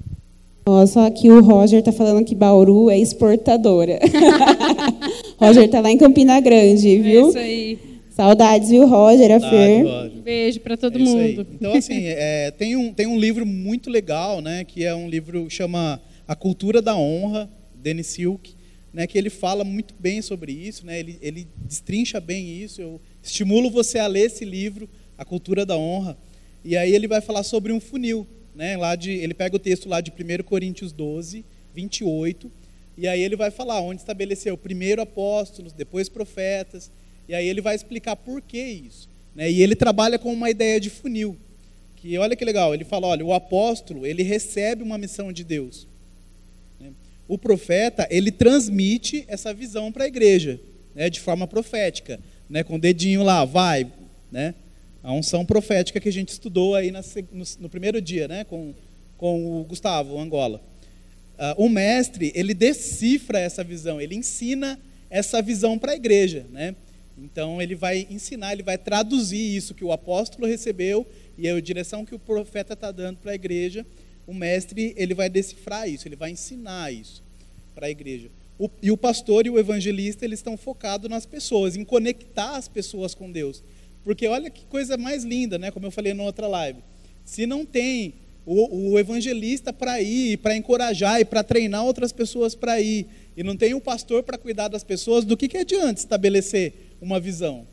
Nossa, 0.65 1.05
aqui 1.05 1.29
o 1.29 1.41
Roger 1.41 1.79
está 1.79 1.91
falando 1.91 2.23
que 2.23 2.33
Bauru 2.33 2.89
é 2.89 2.97
exportadora. 2.97 3.99
Roger 5.37 5.65
está 5.65 5.81
lá 5.81 5.91
em 5.91 5.97
Campina 5.97 6.39
Grande, 6.39 6.99
viu? 6.99 7.25
É 7.25 7.29
isso 7.29 7.37
aí. 7.37 7.92
Saudades, 8.13 8.69
viu, 8.69 8.87
Roger, 8.87 9.31
a 9.31 9.39
Fer. 9.39 9.83
Roger. 9.83 10.21
Beijo 10.21 10.59
para 10.59 10.77
todo 10.77 10.99
é 10.99 11.01
mundo. 11.01 11.47
Então, 11.51 11.73
assim, 11.73 12.05
é, 12.05 12.51
tem, 12.51 12.75
um, 12.75 12.93
tem 12.93 13.07
um 13.07 13.19
livro 13.19 13.43
muito 13.43 13.89
legal, 13.89 14.39
né, 14.39 14.63
que 14.63 14.85
é 14.85 14.93
um 14.93 15.09
livro 15.09 15.47
que 15.47 15.53
chama 15.53 15.99
A 16.27 16.35
Cultura 16.35 16.79
da 16.79 16.95
Honra, 16.95 17.49
Denis 17.73 18.05
Silk, 18.05 18.53
né, 18.93 19.07
que 19.07 19.17
ele 19.17 19.31
fala 19.31 19.63
muito 19.63 19.95
bem 19.97 20.21
sobre 20.21 20.51
isso, 20.51 20.85
né, 20.85 20.99
ele, 20.99 21.17
ele 21.23 21.47
destrincha 21.65 22.19
bem 22.19 22.47
isso. 22.61 22.79
Eu 22.79 23.01
estimulo 23.23 23.71
você 23.71 23.97
a 23.97 24.05
ler 24.05 24.27
esse 24.27 24.45
livro, 24.45 24.87
A 25.17 25.25
Cultura 25.25 25.65
da 25.65 25.75
Honra. 25.75 26.15
E 26.63 26.77
aí 26.77 26.93
ele 26.93 27.07
vai 27.07 27.19
falar 27.19 27.41
sobre 27.41 27.73
um 27.73 27.79
funil. 27.79 28.27
Né, 28.53 28.77
lá 28.77 28.95
de, 28.95 29.09
ele 29.09 29.33
pega 29.33 29.55
o 29.55 29.59
texto 29.59 29.89
lá 29.89 29.99
de 29.99 30.11
1 30.11 30.43
Coríntios 30.43 30.91
12, 30.91 31.43
28, 31.73 32.51
e 32.95 33.07
aí 33.07 33.19
ele 33.19 33.35
vai 33.35 33.49
falar 33.49 33.81
onde 33.81 34.01
estabeleceu 34.01 34.55
primeiro 34.55 35.01
apóstolos, 35.01 35.73
depois 35.73 36.07
profetas, 36.07 36.91
e 37.27 37.33
aí 37.33 37.47
ele 37.47 37.61
vai 37.61 37.75
explicar 37.75 38.15
por 38.15 38.41
que 38.41 38.61
isso. 38.61 39.09
Né? 39.35 39.51
E 39.51 39.61
ele 39.61 39.75
trabalha 39.75 40.19
com 40.19 40.31
uma 40.31 40.49
ideia 40.49 40.79
de 40.79 40.89
funil. 40.89 41.37
Que 41.95 42.17
olha 42.17 42.35
que 42.35 42.43
legal, 42.43 42.73
ele 42.73 42.83
fala, 42.83 43.07
olha, 43.07 43.25
o 43.25 43.33
apóstolo, 43.33 44.05
ele 44.05 44.23
recebe 44.23 44.83
uma 44.83 44.97
missão 44.97 45.31
de 45.31 45.43
Deus. 45.43 45.87
Né? 46.79 46.91
O 47.27 47.37
profeta, 47.37 48.07
ele 48.09 48.31
transmite 48.31 49.23
essa 49.27 49.53
visão 49.53 49.91
para 49.91 50.03
a 50.03 50.07
igreja, 50.07 50.59
né? 50.93 51.09
de 51.09 51.19
forma 51.19 51.47
profética, 51.47 52.19
né? 52.49 52.63
com 52.63 52.75
o 52.75 52.79
dedinho 52.79 53.23
lá, 53.23 53.45
vai, 53.45 53.91
né? 54.31 54.53
A 55.01 55.11
unção 55.11 55.45
profética 55.45 55.99
que 55.99 56.07
a 56.07 56.13
gente 56.13 56.29
estudou 56.29 56.75
aí 56.75 56.89
no, 56.89 57.01
no, 57.59 57.69
primeiro 57.69 58.01
dia, 58.01 58.25
né? 58.25 58.45
com, 58.45 58.73
com 59.17 59.59
o 59.59 59.63
Gustavo, 59.65 60.15
o 60.15 60.19
Angola. 60.19 60.61
Uh, 61.33 61.65
o 61.65 61.69
mestre, 61.69 62.31
ele 62.35 62.53
decifra 62.53 63.37
essa 63.37 63.63
visão, 63.63 63.99
ele 63.99 64.15
ensina 64.15 64.79
essa 65.09 65.41
visão 65.41 65.77
para 65.77 65.91
a 65.91 65.95
igreja, 65.95 66.45
né? 66.51 66.73
Então 67.17 67.61
ele 67.61 67.75
vai 67.75 68.07
ensinar, 68.09 68.53
ele 68.53 68.63
vai 68.63 68.77
traduzir 68.77 69.55
isso 69.55 69.73
que 69.73 69.83
o 69.83 69.91
apóstolo 69.91 70.47
recebeu 70.47 71.05
e 71.37 71.47
a 71.47 71.59
direção 71.61 72.05
que 72.05 72.15
o 72.15 72.19
profeta 72.19 72.73
está 72.73 72.91
dando 72.91 73.17
para 73.17 73.31
a 73.31 73.35
igreja. 73.35 73.85
O 74.25 74.33
mestre 74.33 74.93
ele 74.97 75.13
vai 75.13 75.29
decifrar 75.29 75.87
isso, 75.87 76.07
ele 76.07 76.15
vai 76.15 76.31
ensinar 76.31 76.91
isso 76.91 77.23
para 77.75 77.87
a 77.87 77.89
igreja. 77.89 78.29
O, 78.57 78.69
e 78.81 78.91
o 78.91 78.97
pastor 78.97 79.45
e 79.45 79.49
o 79.49 79.59
evangelista 79.59 80.25
eles 80.25 80.39
estão 80.39 80.55
focados 80.55 81.09
nas 81.09 81.25
pessoas, 81.25 81.75
em 81.75 81.83
conectar 81.83 82.55
as 82.55 82.67
pessoas 82.67 83.13
com 83.13 83.31
Deus. 83.31 83.63
Porque 84.03 84.27
olha 84.27 84.49
que 84.49 84.65
coisa 84.65 84.97
mais 84.97 85.23
linda, 85.23 85.57
né? 85.57 85.71
Como 85.71 85.85
eu 85.85 85.91
falei 85.91 86.13
na 86.13 86.23
outra 86.23 86.47
live. 86.47 86.79
Se 87.23 87.45
não 87.45 87.65
tem 87.65 88.15
o, 88.45 88.91
o 88.91 88.99
evangelista 88.99 89.71
para 89.71 90.01
ir, 90.01 90.37
para 90.37 90.55
encorajar 90.55 91.19
e 91.19 91.25
para 91.25 91.43
treinar 91.43 91.85
outras 91.85 92.11
pessoas 92.11 92.55
para 92.55 92.79
ir, 92.81 93.07
e 93.35 93.43
não 93.43 93.55
tem 93.55 93.73
o 93.73 93.81
pastor 93.81 94.23
para 94.23 94.37
cuidar 94.37 94.67
das 94.67 94.83
pessoas, 94.83 95.25
do 95.25 95.37
que, 95.37 95.47
que 95.47 95.57
adianta 95.57 95.99
estabelecer 95.99 96.73
uma 97.01 97.19
visão. 97.19 97.67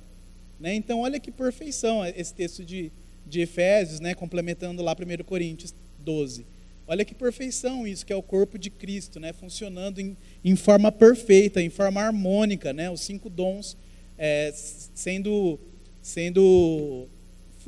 Né? 0.58 0.74
Então, 0.74 1.00
olha 1.00 1.18
que 1.18 1.30
perfeição 1.30 2.04
esse 2.04 2.34
texto 2.34 2.64
de, 2.64 2.92
de 3.26 3.40
Efésios, 3.40 4.00
né? 4.00 4.14
complementando 4.14 4.82
lá 4.82 4.92
1 4.94 5.24
Coríntios 5.24 5.74
12. 5.98 6.46
Olha 6.86 7.04
que 7.04 7.14
perfeição 7.14 7.86
isso, 7.86 8.04
que 8.04 8.12
é 8.12 8.16
o 8.16 8.22
corpo 8.22 8.58
de 8.58 8.68
Cristo, 8.68 9.20
né? 9.20 9.32
funcionando 9.32 10.00
em, 10.00 10.16
em 10.44 10.56
forma 10.56 10.90
perfeita, 10.90 11.62
em 11.62 11.70
forma 11.70 12.00
harmônica, 12.00 12.72
né? 12.72 12.90
os 12.90 13.00
cinco 13.00 13.30
dons 13.30 13.76
é, 14.18 14.52
sendo, 14.54 15.58
sendo 16.02 17.08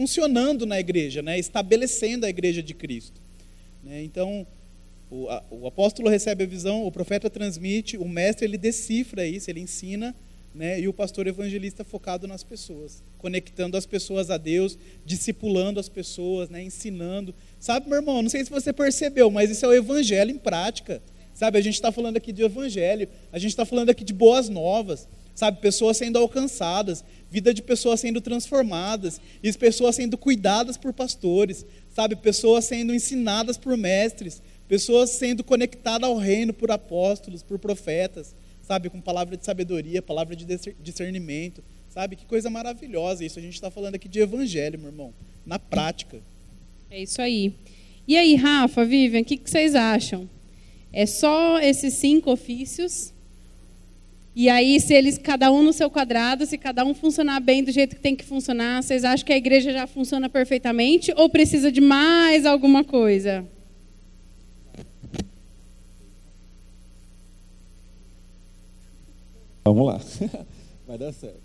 funcionando 0.02 0.66
na 0.66 0.80
igreja, 0.80 1.22
né? 1.22 1.38
estabelecendo 1.38 2.26
a 2.26 2.28
igreja 2.28 2.60
de 2.60 2.74
Cristo. 2.74 3.20
Né? 3.84 4.02
Então, 4.02 4.46
O, 5.10 5.28
a, 5.28 5.44
o 5.50 5.66
apóstolo 5.66 6.08
recebe 6.08 6.44
a 6.44 6.46
visão, 6.46 6.86
o 6.86 6.90
profeta 6.90 7.28
transmite, 7.28 7.98
o 7.98 8.08
mestre 8.08 8.46
ele 8.46 8.56
decifra 8.56 9.26
isso, 9.26 9.50
ele 9.50 9.60
ensina, 9.60 10.14
né? 10.54 10.80
E 10.80 10.88
o 10.88 10.92
pastor 10.92 11.26
evangelista 11.26 11.84
focado 11.84 12.26
nas 12.26 12.42
pessoas, 12.42 13.02
conectando 13.18 13.76
as 13.76 13.84
pessoas 13.84 14.30
a 14.30 14.38
Deus, 14.38 14.78
discipulando 15.04 15.78
as 15.78 15.88
pessoas, 15.88 16.48
né? 16.48 16.62
Ensinando. 16.62 17.34
Sabe, 17.60 17.88
meu 17.90 17.98
irmão, 17.98 18.22
não 18.22 18.30
sei 18.30 18.42
se 18.42 18.50
você 18.50 18.72
percebeu, 18.72 19.30
mas 19.30 19.50
isso 19.50 19.66
é 19.66 19.68
o 19.68 19.74
evangelho 19.74 20.30
em 20.30 20.38
prática. 20.38 21.02
Sabe, 21.34 21.58
a 21.58 21.62
gente 21.62 21.74
está 21.74 21.92
falando 21.92 22.16
aqui 22.16 22.32
de 22.32 22.42
evangelho, 22.42 23.06
a 23.30 23.38
gente 23.38 23.50
está 23.50 23.66
falando 23.66 23.90
aqui 23.90 24.04
de 24.04 24.14
boas 24.14 24.48
novas, 24.48 25.06
sabe, 25.34 25.60
pessoas 25.60 25.96
sendo 25.96 26.18
alcançadas, 26.18 27.04
vida 27.30 27.52
de 27.54 27.62
pessoas 27.62 28.00
sendo 28.00 28.20
transformadas, 28.20 29.20
e 29.42 29.52
pessoas 29.52 29.96
sendo 29.96 30.18
cuidadas 30.18 30.76
por 30.76 30.92
pastores, 30.92 31.64
sabe, 31.94 32.16
pessoas 32.16 32.64
sendo 32.64 32.94
ensinadas 32.94 33.56
por 33.56 33.76
mestres, 33.76 34.42
pessoas 34.68 35.10
sendo 35.10 35.42
conectadas 35.42 36.08
ao 36.08 36.16
reino 36.16 36.52
por 36.52 36.70
apóstolos, 36.70 37.42
por 37.42 37.58
profetas, 37.58 38.34
sabe, 38.62 38.88
com 38.88 39.00
palavra 39.00 39.36
de 39.36 39.44
sabedoria, 39.44 40.00
palavra 40.00 40.36
de 40.36 40.46
discernimento, 40.80 41.62
sabe, 41.88 42.16
que 42.16 42.24
coisa 42.24 42.48
maravilhosa 42.48 43.24
isso. 43.24 43.38
A 43.38 43.42
gente 43.42 43.54
está 43.54 43.70
falando 43.70 43.96
aqui 43.96 44.08
de 44.08 44.20
evangelho, 44.20 44.78
meu 44.78 44.88
irmão, 44.88 45.12
na 45.44 45.58
prática. 45.58 46.20
É 46.90 47.02
isso 47.02 47.20
aí. 47.20 47.54
E 48.06 48.16
aí, 48.16 48.34
Rafa, 48.34 48.84
Vivian, 48.84 49.20
o 49.20 49.24
que, 49.24 49.36
que 49.36 49.48
vocês 49.48 49.74
acham? 49.74 50.28
É 50.92 51.06
só 51.06 51.58
esses 51.60 51.94
cinco 51.94 52.30
ofícios. 52.30 53.12
E 54.34 54.48
aí, 54.48 54.80
se 54.80 54.94
eles, 54.94 55.18
cada 55.18 55.52
um 55.52 55.62
no 55.62 55.74
seu 55.74 55.90
quadrado, 55.90 56.46
se 56.46 56.56
cada 56.56 56.84
um 56.84 56.94
funcionar 56.94 57.38
bem 57.38 57.62
do 57.62 57.70
jeito 57.70 57.96
que 57.96 58.00
tem 58.00 58.16
que 58.16 58.24
funcionar, 58.24 58.82
vocês 58.82 59.04
acham 59.04 59.26
que 59.26 59.32
a 59.32 59.36
igreja 59.36 59.70
já 59.72 59.86
funciona 59.86 60.28
perfeitamente 60.28 61.12
ou 61.16 61.28
precisa 61.28 61.70
de 61.70 61.82
mais 61.82 62.46
alguma 62.46 62.82
coisa? 62.82 63.44
Vamos 69.64 69.86
lá. 69.86 70.00
Vai 70.88 70.96
dar 70.96 71.12
certo. 71.12 71.40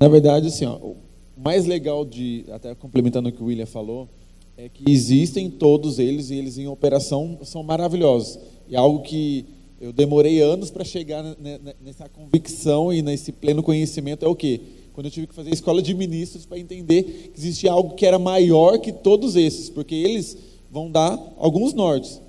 Na 0.00 0.08
verdade, 0.08 0.48
assim, 0.48 0.64
ó, 0.64 0.76
o 0.76 0.96
mais 1.36 1.66
legal 1.66 2.04
de, 2.04 2.44
até 2.50 2.74
complementando 2.74 3.28
o 3.28 3.32
que 3.32 3.42
o 3.42 3.46
William 3.46 3.66
falou, 3.66 4.08
é 4.56 4.68
que 4.68 4.90
existem 4.90 5.50
todos 5.50 5.98
eles 5.98 6.30
e 6.30 6.36
eles 6.36 6.58
em 6.58 6.66
operação 6.66 7.38
são 7.42 7.62
maravilhosos. 7.62 8.38
E 8.68 8.74
algo 8.74 9.02
que 9.02 9.46
eu 9.82 9.92
demorei 9.92 10.40
anos 10.40 10.70
para 10.70 10.84
chegar 10.84 11.24
nessa 11.80 12.08
convicção 12.08 12.92
e 12.92 13.02
nesse 13.02 13.32
pleno 13.32 13.64
conhecimento 13.64 14.24
é 14.24 14.28
o 14.28 14.34
quê? 14.36 14.60
Quando 14.92 15.06
eu 15.06 15.10
tive 15.10 15.26
que 15.26 15.34
fazer 15.34 15.52
escola 15.52 15.82
de 15.82 15.92
ministros 15.92 16.46
para 16.46 16.56
entender 16.56 17.02
que 17.02 17.40
existia 17.40 17.72
algo 17.72 17.96
que 17.96 18.06
era 18.06 18.16
maior 18.16 18.78
que 18.78 18.92
todos 18.92 19.34
esses, 19.34 19.68
porque 19.68 19.96
eles 19.96 20.38
vão 20.70 20.88
dar 20.88 21.18
alguns 21.36 21.74
nortes, 21.74 22.20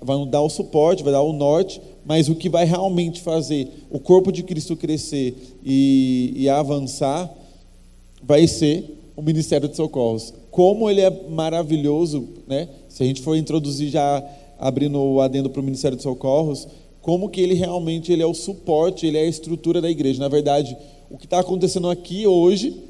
vão 0.00 0.24
dar 0.24 0.42
o 0.42 0.48
suporte, 0.48 1.02
vai 1.02 1.12
dar 1.12 1.22
o 1.22 1.32
norte, 1.32 1.82
mas 2.04 2.28
o 2.28 2.36
que 2.36 2.48
vai 2.48 2.64
realmente 2.64 3.20
fazer 3.20 3.68
o 3.90 3.98
corpo 3.98 4.30
de 4.30 4.44
Cristo 4.44 4.76
crescer 4.76 5.58
e, 5.64 6.32
e 6.36 6.48
avançar 6.48 7.28
vai 8.22 8.46
ser 8.46 8.96
o 9.16 9.22
Ministério 9.22 9.68
de 9.68 9.74
Socorros. 9.74 10.32
Como 10.52 10.88
ele 10.88 11.00
é 11.00 11.10
maravilhoso, 11.28 12.28
né? 12.46 12.68
Se 12.88 13.02
a 13.02 13.06
gente 13.06 13.22
for 13.22 13.34
introduzir 13.34 13.88
já 13.88 14.24
abrindo 14.56 15.00
o 15.00 15.20
adendo 15.20 15.50
para 15.50 15.60
o 15.60 15.64
Ministério 15.64 15.96
de 15.96 16.04
Socorros, 16.04 16.68
como 17.02 17.28
que 17.28 17.40
ele 17.40 17.54
realmente 17.54 18.12
ele 18.12 18.22
é 18.22 18.26
o 18.26 18.32
suporte, 18.32 19.06
ele 19.06 19.18
é 19.18 19.22
a 19.22 19.26
estrutura 19.26 19.80
da 19.80 19.90
igreja. 19.90 20.20
Na 20.20 20.28
verdade, 20.28 20.76
o 21.10 21.18
que 21.18 21.26
está 21.26 21.40
acontecendo 21.40 21.90
aqui 21.90 22.26
hoje 22.26 22.80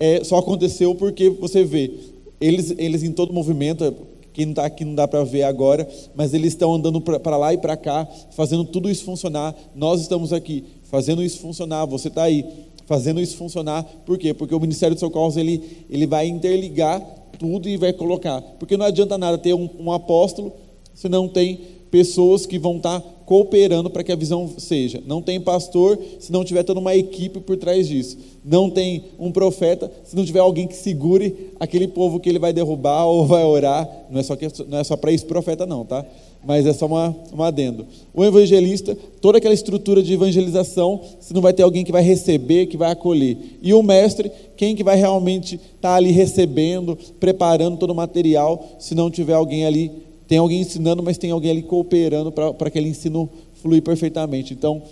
é, 0.00 0.24
só 0.24 0.38
aconteceu 0.38 0.94
porque 0.94 1.28
você 1.28 1.62
vê, 1.62 1.92
eles, 2.40 2.74
eles 2.78 3.02
em 3.02 3.12
todo 3.12 3.32
movimento, 3.32 3.94
quem 4.32 4.46
não 4.46 4.52
está 4.52 4.64
aqui 4.64 4.84
não 4.84 4.94
dá 4.94 5.06
para 5.06 5.22
ver 5.22 5.42
agora, 5.42 5.86
mas 6.14 6.32
eles 6.32 6.54
estão 6.54 6.72
andando 6.72 7.00
para 7.00 7.36
lá 7.36 7.52
e 7.52 7.58
para 7.58 7.76
cá, 7.76 8.08
fazendo 8.30 8.64
tudo 8.64 8.88
isso 8.88 9.04
funcionar. 9.04 9.54
Nós 9.74 10.00
estamos 10.00 10.32
aqui 10.32 10.64
fazendo 10.84 11.22
isso 11.22 11.38
funcionar, 11.38 11.84
você 11.84 12.08
está 12.08 12.22
aí 12.22 12.44
fazendo 12.86 13.20
isso 13.20 13.36
funcionar. 13.36 13.84
Por 14.06 14.16
quê? 14.16 14.32
Porque 14.32 14.54
o 14.54 14.60
Ministério 14.60 14.94
de 14.94 15.00
Socorros 15.00 15.36
ele, 15.36 15.84
ele 15.90 16.06
vai 16.06 16.26
interligar 16.26 17.00
tudo 17.38 17.68
e 17.68 17.76
vai 17.76 17.92
colocar. 17.92 18.40
Porque 18.58 18.78
não 18.78 18.86
adianta 18.86 19.18
nada 19.18 19.36
ter 19.36 19.52
um, 19.52 19.68
um 19.78 19.92
apóstolo 19.92 20.52
se 20.94 21.06
não 21.08 21.28
tem 21.28 21.60
pessoas 21.90 22.46
que 22.46 22.58
vão 22.58 22.78
estar 22.78 23.02
cooperando 23.28 23.90
para 23.90 24.02
que 24.02 24.10
a 24.10 24.16
visão 24.16 24.48
seja. 24.56 25.02
Não 25.06 25.20
tem 25.20 25.38
pastor 25.38 25.98
se 26.18 26.32
não 26.32 26.42
tiver 26.42 26.62
toda 26.62 26.80
uma 26.80 26.96
equipe 26.96 27.40
por 27.40 27.58
trás 27.58 27.86
disso. 27.86 28.16
Não 28.42 28.70
tem 28.70 29.04
um 29.18 29.30
profeta 29.30 29.92
se 30.02 30.16
não 30.16 30.24
tiver 30.24 30.38
alguém 30.38 30.66
que 30.66 30.74
segure 30.74 31.50
aquele 31.60 31.86
povo 31.86 32.18
que 32.18 32.26
ele 32.26 32.38
vai 32.38 32.54
derrubar 32.54 33.04
ou 33.04 33.26
vai 33.26 33.44
orar. 33.44 33.86
Não 34.08 34.18
é 34.18 34.22
só, 34.22 34.34
que, 34.34 34.48
não 34.66 34.78
é 34.78 34.82
só 34.82 34.96
para 34.96 35.12
isso 35.12 35.26
profeta 35.26 35.66
não, 35.66 35.84
tá? 35.84 36.06
Mas 36.42 36.64
é 36.64 36.72
só 36.72 36.86
uma, 36.86 37.14
um 37.30 37.42
adendo. 37.42 37.84
O 38.14 38.24
evangelista, 38.24 38.96
toda 39.20 39.36
aquela 39.36 39.52
estrutura 39.52 40.02
de 40.02 40.14
evangelização, 40.14 41.02
se 41.20 41.34
não 41.34 41.42
vai 41.42 41.52
ter 41.52 41.64
alguém 41.64 41.84
que 41.84 41.92
vai 41.92 42.02
receber, 42.02 42.64
que 42.64 42.78
vai 42.78 42.90
acolher. 42.90 43.36
E 43.60 43.74
o 43.74 43.82
mestre, 43.82 44.32
quem 44.56 44.74
que 44.74 44.82
vai 44.82 44.96
realmente 44.96 45.56
estar 45.56 45.90
tá 45.90 45.94
ali 45.96 46.12
recebendo, 46.12 46.96
preparando 47.20 47.76
todo 47.76 47.90
o 47.90 47.94
material, 47.94 48.64
se 48.78 48.94
não 48.94 49.10
tiver 49.10 49.34
alguém 49.34 49.66
ali 49.66 50.07
tem 50.28 50.36
alguém 50.38 50.60
ensinando, 50.60 51.02
mas 51.02 51.16
tem 51.16 51.30
alguém 51.30 51.50
ali 51.50 51.62
cooperando 51.62 52.30
para 52.30 52.68
aquele 52.68 52.88
ensino 52.88 53.28
fluir 53.54 53.82
perfeitamente. 53.82 54.52
Então, 54.52 54.82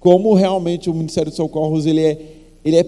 como 0.00 0.34
realmente 0.34 0.90
o 0.90 0.94
Ministério 0.94 1.30
de 1.30 1.36
Socorros 1.36 1.86
ele 1.86 2.02
é, 2.02 2.18
ele 2.64 2.76
é 2.76 2.84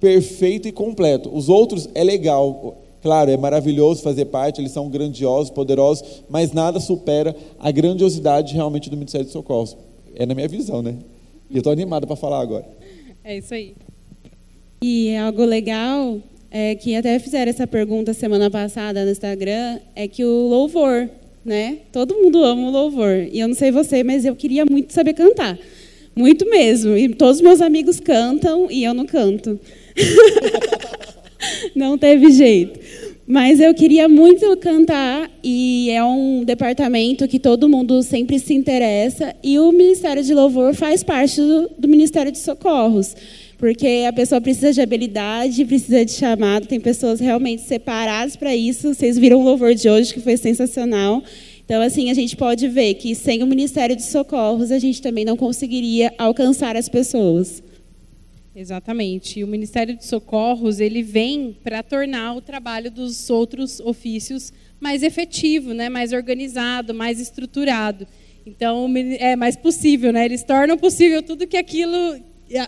perfeito 0.00 0.66
e 0.66 0.72
completo. 0.72 1.30
Os 1.32 1.48
outros 1.48 1.88
é 1.94 2.02
legal, 2.02 2.76
claro, 3.00 3.30
é 3.30 3.36
maravilhoso 3.36 4.02
fazer 4.02 4.26
parte, 4.26 4.60
eles 4.60 4.72
são 4.72 4.90
grandiosos, 4.90 5.50
poderosos, 5.50 6.24
mas 6.28 6.52
nada 6.52 6.80
supera 6.80 7.34
a 7.58 7.70
grandiosidade 7.70 8.52
realmente 8.52 8.90
do 8.90 8.96
Ministério 8.96 9.26
de 9.26 9.32
Socorros. 9.32 9.76
É 10.14 10.26
na 10.26 10.34
minha 10.34 10.48
visão, 10.48 10.82
né? 10.82 10.96
E 11.48 11.54
eu 11.54 11.58
estou 11.58 11.72
animado 11.72 12.06
para 12.06 12.16
falar 12.16 12.40
agora. 12.40 12.66
É 13.22 13.38
isso 13.38 13.54
aí. 13.54 13.74
E 14.82 15.16
algo 15.16 15.44
legal 15.44 16.18
é 16.50 16.74
que 16.74 16.96
até 16.96 17.18
fizeram 17.18 17.50
essa 17.50 17.66
pergunta 17.66 18.12
semana 18.12 18.50
passada 18.50 19.04
no 19.04 19.10
Instagram, 19.10 19.78
é 19.94 20.08
que 20.08 20.24
o 20.24 20.48
louvor 20.48 21.08
né? 21.48 21.78
Todo 21.90 22.14
mundo 22.14 22.44
ama 22.44 22.68
o 22.68 22.70
louvor. 22.70 23.26
E 23.32 23.40
eu 23.40 23.48
não 23.48 23.54
sei 23.54 23.70
você, 23.70 24.04
mas 24.04 24.24
eu 24.24 24.36
queria 24.36 24.66
muito 24.66 24.92
saber 24.92 25.14
cantar. 25.14 25.58
Muito 26.14 26.48
mesmo. 26.48 26.96
E 26.96 27.08
todos 27.08 27.36
os 27.36 27.42
meus 27.42 27.62
amigos 27.62 27.98
cantam 27.98 28.70
e 28.70 28.84
eu 28.84 28.92
não 28.92 29.06
canto. 29.06 29.58
não 31.74 31.96
teve 31.96 32.30
jeito. 32.30 32.78
Mas 33.26 33.60
eu 33.60 33.74
queria 33.74 34.08
muito 34.08 34.56
cantar 34.58 35.30
e 35.42 35.90
é 35.90 36.02
um 36.04 36.44
departamento 36.44 37.28
que 37.28 37.38
todo 37.38 37.68
mundo 37.68 38.02
sempre 38.02 38.38
se 38.38 38.54
interessa 38.54 39.34
e 39.42 39.58
o 39.58 39.70
Ministério 39.70 40.22
de 40.22 40.32
Louvor 40.32 40.74
faz 40.74 41.02
parte 41.02 41.40
do, 41.40 41.70
do 41.78 41.88
Ministério 41.88 42.32
de 42.32 42.38
Socorros 42.38 43.14
porque 43.58 44.04
a 44.08 44.12
pessoa 44.12 44.40
precisa 44.40 44.72
de 44.72 44.80
habilidade, 44.80 45.64
precisa 45.64 46.04
de 46.04 46.12
chamado, 46.12 46.66
tem 46.66 46.78
pessoas 46.78 47.18
realmente 47.18 47.62
separadas 47.62 48.36
para 48.36 48.54
isso. 48.54 48.94
Vocês 48.94 49.18
viram 49.18 49.40
o 49.40 49.42
louvor 49.42 49.74
de 49.74 49.90
hoje, 49.90 50.14
que 50.14 50.20
foi 50.20 50.36
sensacional. 50.36 51.22
Então, 51.64 51.82
assim, 51.82 52.08
a 52.08 52.14
gente 52.14 52.36
pode 52.36 52.68
ver 52.68 52.94
que 52.94 53.16
sem 53.16 53.42
o 53.42 53.46
Ministério 53.46 53.96
de 53.96 54.04
Socorros, 54.04 54.70
a 54.70 54.78
gente 54.78 55.02
também 55.02 55.24
não 55.24 55.36
conseguiria 55.36 56.14
alcançar 56.16 56.76
as 56.76 56.88
pessoas. 56.88 57.60
Exatamente. 58.54 59.40
E 59.40 59.44
o 59.44 59.48
Ministério 59.48 59.96
de 59.96 60.06
Socorros, 60.06 60.78
ele 60.78 61.02
vem 61.02 61.56
para 61.62 61.82
tornar 61.82 62.36
o 62.36 62.40
trabalho 62.40 62.92
dos 62.92 63.28
outros 63.28 63.80
ofícios 63.80 64.52
mais 64.80 65.02
efetivo, 65.02 65.74
né? 65.74 65.88
mais 65.88 66.12
organizado, 66.12 66.94
mais 66.94 67.20
estruturado. 67.20 68.06
Então, 68.46 68.88
é 69.18 69.36
mais 69.36 69.56
possível, 69.56 70.12
né? 70.12 70.24
Eles 70.24 70.42
tornam 70.42 70.78
possível 70.78 71.22
tudo 71.22 71.46
que 71.46 71.56
aquilo 71.56 72.18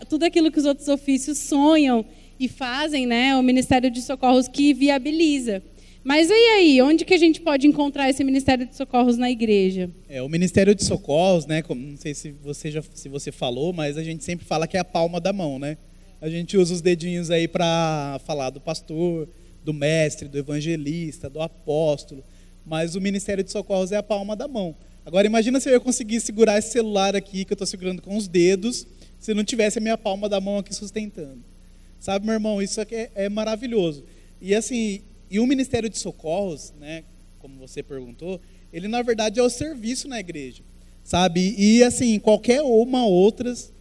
tudo 0.08 0.24
aquilo 0.24 0.50
que 0.50 0.58
os 0.58 0.64
outros 0.64 0.88
ofícios 0.88 1.38
sonham 1.38 2.04
e 2.38 2.48
fazem, 2.48 3.06
né, 3.06 3.36
o 3.36 3.42
Ministério 3.42 3.90
de 3.90 4.00
Socorros 4.00 4.48
que 4.48 4.72
viabiliza. 4.72 5.62
Mas 6.02 6.30
e 6.30 6.32
aí, 6.32 6.80
onde 6.80 7.04
que 7.04 7.12
a 7.12 7.18
gente 7.18 7.42
pode 7.42 7.66
encontrar 7.66 8.08
esse 8.08 8.24
Ministério 8.24 8.66
de 8.66 8.74
Socorros 8.74 9.18
na 9.18 9.30
igreja? 9.30 9.90
É, 10.08 10.22
o 10.22 10.28
Ministério 10.28 10.74
de 10.74 10.82
Socorros, 10.82 11.44
né, 11.44 11.60
como, 11.60 11.80
não 11.80 11.98
sei 11.98 12.14
se 12.14 12.30
você 12.42 12.70
já 12.70 12.82
se 12.94 13.08
você 13.08 13.30
falou, 13.30 13.72
mas 13.74 13.98
a 13.98 14.02
gente 14.02 14.24
sempre 14.24 14.46
fala 14.46 14.66
que 14.66 14.78
é 14.78 14.80
a 14.80 14.84
palma 14.84 15.20
da 15.20 15.32
mão, 15.32 15.58
né? 15.58 15.76
A 16.18 16.28
gente 16.28 16.56
usa 16.56 16.72
os 16.72 16.80
dedinhos 16.80 17.30
aí 17.30 17.46
para 17.46 18.18
falar 18.24 18.48
do 18.48 18.60
pastor, 18.60 19.28
do 19.62 19.74
mestre, 19.74 20.26
do 20.26 20.38
evangelista, 20.38 21.28
do 21.28 21.42
apóstolo, 21.42 22.24
mas 22.64 22.94
o 22.94 23.00
Ministério 23.00 23.44
de 23.44 23.50
Socorros 23.50 23.92
é 23.92 23.96
a 23.96 24.02
palma 24.02 24.34
da 24.34 24.48
mão. 24.48 24.74
Agora 25.04 25.26
imagina 25.26 25.60
se 25.60 25.70
eu 25.70 25.80
conseguir 25.80 26.20
segurar 26.20 26.58
esse 26.58 26.70
celular 26.70 27.14
aqui 27.14 27.44
que 27.44 27.52
eu 27.52 27.54
estou 27.54 27.66
segurando 27.66 28.00
com 28.00 28.16
os 28.16 28.26
dedos 28.26 28.86
se 29.20 29.34
não 29.34 29.44
tivesse 29.44 29.78
a 29.78 29.80
minha 29.80 29.98
palma 29.98 30.28
da 30.28 30.40
mão 30.40 30.58
aqui 30.58 30.74
sustentando. 30.74 31.44
Sabe, 32.00 32.24
meu 32.24 32.32
irmão, 32.32 32.62
isso 32.62 32.80
é, 32.80 33.10
é 33.14 33.28
maravilhoso. 33.28 34.02
E 34.40 34.54
assim, 34.54 35.02
e 35.30 35.38
o 35.38 35.46
Ministério 35.46 35.88
de 35.88 35.98
Socorros, 35.98 36.72
né, 36.80 37.04
como 37.38 37.58
você 37.58 37.82
perguntou, 37.82 38.40
ele 38.72 38.88
na 38.88 39.02
verdade 39.02 39.38
é 39.38 39.42
o 39.42 39.50
serviço 39.50 40.08
na 40.08 40.18
igreja. 40.18 40.62
Sabe? 41.04 41.54
E 41.58 41.84
assim, 41.84 42.18
qualquer 42.18 42.62
uma 42.62 43.04
outras 43.04 43.72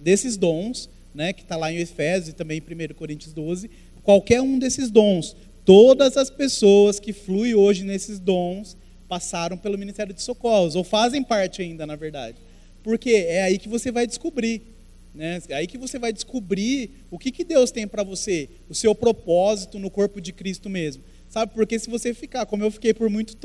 desses 0.00 0.36
dons, 0.36 0.88
né, 1.14 1.32
que 1.32 1.42
está 1.42 1.56
lá 1.56 1.72
em 1.72 1.76
Efésios 1.76 2.28
e 2.28 2.32
também 2.32 2.58
em 2.58 2.90
1 2.90 2.94
Coríntios 2.94 3.32
12, 3.32 3.70
qualquer 4.02 4.40
um 4.40 4.58
desses 4.58 4.90
dons, 4.90 5.36
todas 5.64 6.16
as 6.16 6.30
pessoas 6.30 7.00
que 7.00 7.12
fluem 7.12 7.54
hoje 7.54 7.84
nesses 7.84 8.20
dons, 8.20 8.76
passaram 9.08 9.56
pelo 9.56 9.78
Ministério 9.78 10.14
de 10.14 10.22
Socorros, 10.22 10.74
ou 10.74 10.84
fazem 10.84 11.22
parte 11.22 11.62
ainda, 11.62 11.86
na 11.86 11.96
verdade. 11.96 12.36
Porque 12.82 13.10
é 13.10 13.42
aí 13.42 13.58
que 13.58 13.68
você 13.68 13.90
vai 13.90 14.06
descobrir. 14.06 14.73
Né? 15.14 15.40
Aí 15.50 15.66
que 15.66 15.78
você 15.78 15.98
vai 15.98 16.12
descobrir 16.12 16.90
o 17.10 17.18
que, 17.18 17.30
que 17.30 17.44
Deus 17.44 17.70
tem 17.70 17.86
para 17.86 18.02
você, 18.02 18.48
o 18.68 18.74
seu 18.74 18.94
propósito 18.94 19.78
no 19.78 19.88
corpo 19.88 20.20
de 20.20 20.32
Cristo 20.32 20.68
mesmo. 20.68 21.04
Sabe? 21.28 21.52
Porque 21.54 21.78
se 21.78 21.88
você 21.88 22.12
ficar, 22.12 22.46
como 22.46 22.64
eu 22.64 22.70
fiquei 22.70 22.92
por 22.92 23.08
muito, 23.08 23.36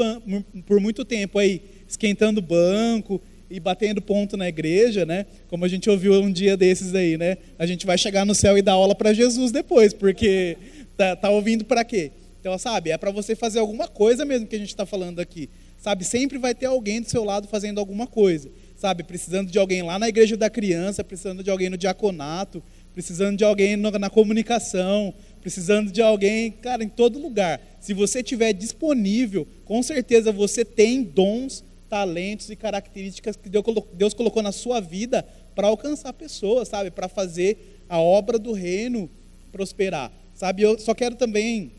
por 0.66 0.80
muito 0.80 1.06
tempo 1.06 1.38
aí, 1.38 1.62
esquentando 1.88 2.42
banco 2.42 3.22
e 3.50 3.60
batendo 3.60 4.02
ponto 4.02 4.36
na 4.36 4.48
igreja, 4.48 5.06
né? 5.06 5.26
Como 5.48 5.66
a 5.66 5.68
gente 5.68 5.90
ouviu 5.90 6.14
um 6.14 6.32
dia 6.32 6.58
desses 6.58 6.94
aí, 6.94 7.18
né? 7.18 7.38
A 7.58 7.66
gente 7.66 7.86
vai 7.86 7.98
chegar 7.98 8.26
no 8.26 8.36
céu 8.36 8.58
e 8.58 8.62
dar 8.62 8.74
aula 8.74 8.96
para 8.96 9.14
Jesus 9.14 9.52
depois, 9.52 9.94
porque 9.94 10.58
tá, 10.98 11.16
tá 11.16 11.30
ouvindo 11.30 11.66
para 11.66 11.84
quê? 11.84 12.12
Então, 12.40 12.58
sabe, 12.58 12.92
é 12.92 12.98
para 12.98 13.12
você 13.12 13.36
fazer 13.36 13.60
alguma 13.60 13.88
coisa 13.88 14.24
mesmo 14.24 14.48
que 14.48 14.56
a 14.56 14.60
gente 14.60 14.70
está 14.70 14.86
falando 14.86 15.20
aqui. 15.20 15.50
Sabe, 15.78 16.04
sempre 16.04 16.38
vai 16.38 16.54
ter 16.54 16.68
alguém 16.68 17.02
do 17.02 17.10
seu 17.10 17.24
lado 17.24 17.48
fazendo 17.48 17.80
alguma 17.80 18.06
coisa. 18.08 18.50
Sabe, 18.80 19.04
precisando 19.04 19.52
de 19.52 19.60
alguém 19.60 19.82
lá 19.82 20.00
na 20.00 20.08
igreja 20.08 20.38
da 20.38 20.50
criança, 20.50 21.04
precisando 21.04 21.44
de 21.44 21.50
alguém 21.50 21.70
no 21.70 21.76
diaconato, 21.76 22.64
precisando 22.94 23.36
de 23.36 23.44
alguém 23.44 23.76
na 23.76 24.10
comunicação, 24.10 25.14
precisando 25.42 25.92
de 25.92 26.02
alguém, 26.02 26.50
cara, 26.50 26.82
em 26.82 26.88
todo 26.88 27.20
lugar. 27.20 27.60
Se 27.82 27.94
você 27.94 28.24
tiver 28.24 28.54
disponível, 28.54 29.46
com 29.66 29.84
certeza 29.84 30.32
você 30.32 30.64
tem 30.64 31.04
dons, 31.04 31.62
talentos 31.90 32.50
e 32.50 32.56
características 32.56 33.36
que 33.36 33.50
Deus 33.50 34.14
colocou 34.14 34.42
na 34.42 34.54
sua 34.54 34.80
vida 34.80 35.28
para 35.54 35.68
alcançar 35.68 36.14
pessoas, 36.14 36.70
sabe, 36.70 36.90
para 36.90 37.10
fazer 37.10 37.84
a 37.90 38.00
obra 38.00 38.40
do 38.40 38.54
reino 38.54 39.10
prosperar. 39.52 40.10
Sabe, 40.34 40.62
eu 40.62 40.80
só 40.80 40.96
quero 40.96 41.16
também 41.16 41.74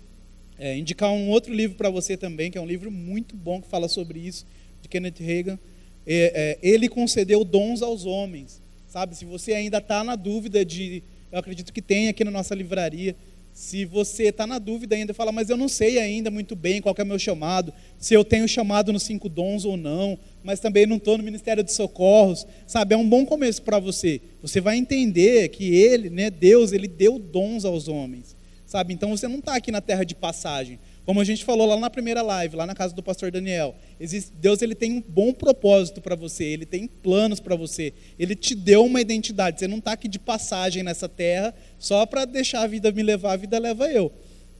é, 0.58 0.76
indicar 0.76 1.10
um 1.10 1.30
outro 1.30 1.54
livro 1.54 1.78
para 1.78 1.88
você 1.88 2.14
também, 2.14 2.50
que 2.50 2.58
é 2.58 2.60
um 2.60 2.66
livro 2.66 2.90
muito 2.90 3.34
bom 3.34 3.58
que 3.58 3.68
fala 3.68 3.88
sobre 3.88 4.18
isso, 4.18 4.44
de 4.82 4.88
Kenneth 4.90 5.14
Reagan. 5.20 5.58
É, 6.06 6.58
é, 6.62 6.68
ele 6.68 6.88
concedeu 6.88 7.44
dons 7.44 7.82
aos 7.82 8.06
homens, 8.06 8.62
sabe? 8.88 9.16
Se 9.16 9.24
você 9.24 9.52
ainda 9.52 9.78
está 9.78 10.02
na 10.02 10.16
dúvida 10.16 10.64
de, 10.64 11.02
eu 11.30 11.38
acredito 11.38 11.72
que 11.72 11.82
tem 11.82 12.08
aqui 12.08 12.24
na 12.24 12.30
nossa 12.30 12.54
livraria. 12.54 13.14
Se 13.52 13.84
você 13.84 14.24
está 14.28 14.46
na 14.46 14.58
dúvida 14.58 14.94
ainda, 14.94 15.12
fala, 15.12 15.32
mas 15.32 15.50
eu 15.50 15.56
não 15.56 15.68
sei 15.68 15.98
ainda 15.98 16.30
muito 16.30 16.54
bem 16.54 16.80
qual 16.80 16.94
é 16.96 17.02
o 17.02 17.06
meu 17.06 17.18
chamado, 17.18 17.74
se 17.98 18.14
eu 18.14 18.24
tenho 18.24 18.46
chamado 18.46 18.92
nos 18.92 19.02
cinco 19.02 19.28
dons 19.28 19.64
ou 19.64 19.76
não, 19.76 20.18
mas 20.42 20.60
também 20.60 20.86
não 20.86 20.96
estou 20.96 21.18
no 21.18 21.24
Ministério 21.24 21.62
de 21.62 21.72
Socorros, 21.72 22.46
sabe? 22.66 22.94
É 22.94 22.96
um 22.96 23.08
bom 23.08 23.26
começo 23.26 23.60
para 23.62 23.78
você. 23.78 24.20
Você 24.40 24.60
vai 24.60 24.76
entender 24.76 25.48
que 25.48 25.74
Ele, 25.74 26.08
né, 26.08 26.30
Deus, 26.30 26.72
Ele 26.72 26.86
deu 26.86 27.18
dons 27.18 27.64
aos 27.64 27.88
homens 27.88 28.36
sabe? 28.70 28.94
Então 28.94 29.10
você 29.10 29.26
não 29.26 29.40
está 29.40 29.56
aqui 29.56 29.72
na 29.72 29.80
terra 29.80 30.04
de 30.04 30.14
passagem. 30.14 30.78
Como 31.10 31.20
a 31.20 31.24
gente 31.24 31.44
falou 31.44 31.66
lá 31.66 31.76
na 31.76 31.90
primeira 31.90 32.22
live, 32.22 32.54
lá 32.54 32.64
na 32.64 32.72
casa 32.72 32.94
do 32.94 33.02
pastor 33.02 33.32
Daniel, 33.32 33.74
existe, 33.98 34.30
Deus 34.32 34.62
ele 34.62 34.76
tem 34.76 34.92
um 34.92 35.00
bom 35.00 35.32
propósito 35.32 36.00
para 36.00 36.14
você, 36.14 36.44
ele 36.44 36.64
tem 36.64 36.86
planos 36.86 37.40
para 37.40 37.56
você, 37.56 37.92
ele 38.16 38.36
te 38.36 38.54
deu 38.54 38.84
uma 38.84 39.00
identidade. 39.00 39.58
Você 39.58 39.66
não 39.66 39.78
está 39.78 39.90
aqui 39.90 40.06
de 40.06 40.20
passagem 40.20 40.84
nessa 40.84 41.08
terra 41.08 41.52
só 41.80 42.06
para 42.06 42.24
deixar 42.24 42.62
a 42.62 42.66
vida 42.68 42.92
me 42.92 43.02
levar, 43.02 43.32
a 43.32 43.36
vida 43.36 43.58
leva 43.58 43.90
eu. 43.90 44.12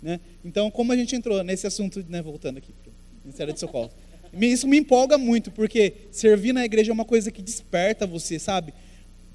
Né? 0.03 0.19
Então, 0.45 0.73
como 0.73 0.91
a 0.91 0.97
gente 0.97 1.15
entrou 1.15 1.41
nesse 1.45 1.69
assunto, 1.69 2.05
né, 2.09 2.21
voltando 2.21 2.59
aqui 2.59 2.73
para 2.73 2.91
o 2.91 2.95
Ministério 3.23 3.55
de 3.55 3.61
Socorro, 3.61 3.93
isso 4.33 4.67
me 4.67 4.79
empolga 4.79 5.17
muito, 5.17 5.53
porque 5.53 5.93
servir 6.11 6.53
na 6.53 6.65
igreja 6.65 6.91
é 6.91 6.93
uma 6.93 7.05
coisa 7.05 7.31
que 7.31 7.43
desperta 7.43 8.09
você, 8.09 8.41
sabe? 8.41 8.75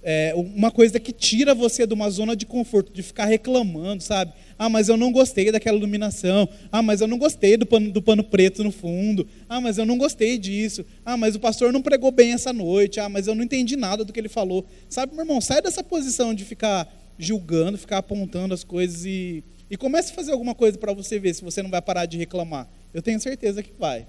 É 0.07 0.35
uma 0.35 0.69
coisa 0.69 0.99
que 0.99 1.11
tira 1.11 1.55
você 1.55 1.87
de 1.87 1.93
uma 1.95 2.07
zona 2.11 2.35
de 2.35 2.45
conforto, 2.45 2.93
de 2.93 3.01
ficar 3.01 3.25
reclamando, 3.25 4.03
sabe? 4.03 4.33
Ah, 4.55 4.69
mas 4.69 4.87
eu 4.87 4.95
não 4.95 5.11
gostei 5.11 5.51
daquela 5.51 5.79
iluminação. 5.79 6.47
Ah, 6.71 6.83
mas 6.83 7.01
eu 7.01 7.07
não 7.07 7.17
gostei 7.17 7.57
do 7.57 7.65
pano, 7.65 7.91
do 7.91 8.03
pano 8.03 8.23
preto 8.23 8.63
no 8.63 8.71
fundo. 8.71 9.27
Ah, 9.49 9.59
mas 9.59 9.79
eu 9.79 9.85
não 9.85 9.97
gostei 9.97 10.37
disso. 10.37 10.85
Ah, 11.03 11.17
mas 11.17 11.35
o 11.35 11.39
pastor 11.39 11.73
não 11.73 11.81
pregou 11.81 12.11
bem 12.11 12.33
essa 12.33 12.53
noite. 12.53 12.99
Ah, 12.99 13.09
mas 13.09 13.25
eu 13.25 13.33
não 13.33 13.43
entendi 13.43 13.75
nada 13.75 14.05
do 14.05 14.13
que 14.13 14.19
ele 14.19 14.29
falou. 14.29 14.63
Sabe, 14.87 15.13
meu 15.13 15.23
irmão, 15.23 15.41
sai 15.41 15.59
dessa 15.59 15.83
posição 15.83 16.35
de 16.35 16.45
ficar 16.45 16.87
julgando, 17.17 17.75
ficar 17.75 17.97
apontando 17.97 18.53
as 18.53 18.63
coisas 18.63 19.05
e, 19.05 19.43
e 19.71 19.75
comece 19.75 20.11
a 20.11 20.15
fazer 20.15 20.33
alguma 20.33 20.53
coisa 20.53 20.77
para 20.77 20.93
você 20.93 21.17
ver 21.17 21.33
se 21.33 21.43
você 21.43 21.63
não 21.63 21.71
vai 21.71 21.81
parar 21.81 22.05
de 22.05 22.15
reclamar. 22.15 22.69
Eu 22.93 23.01
tenho 23.01 23.19
certeza 23.19 23.63
que 23.63 23.71
vai. 23.79 24.05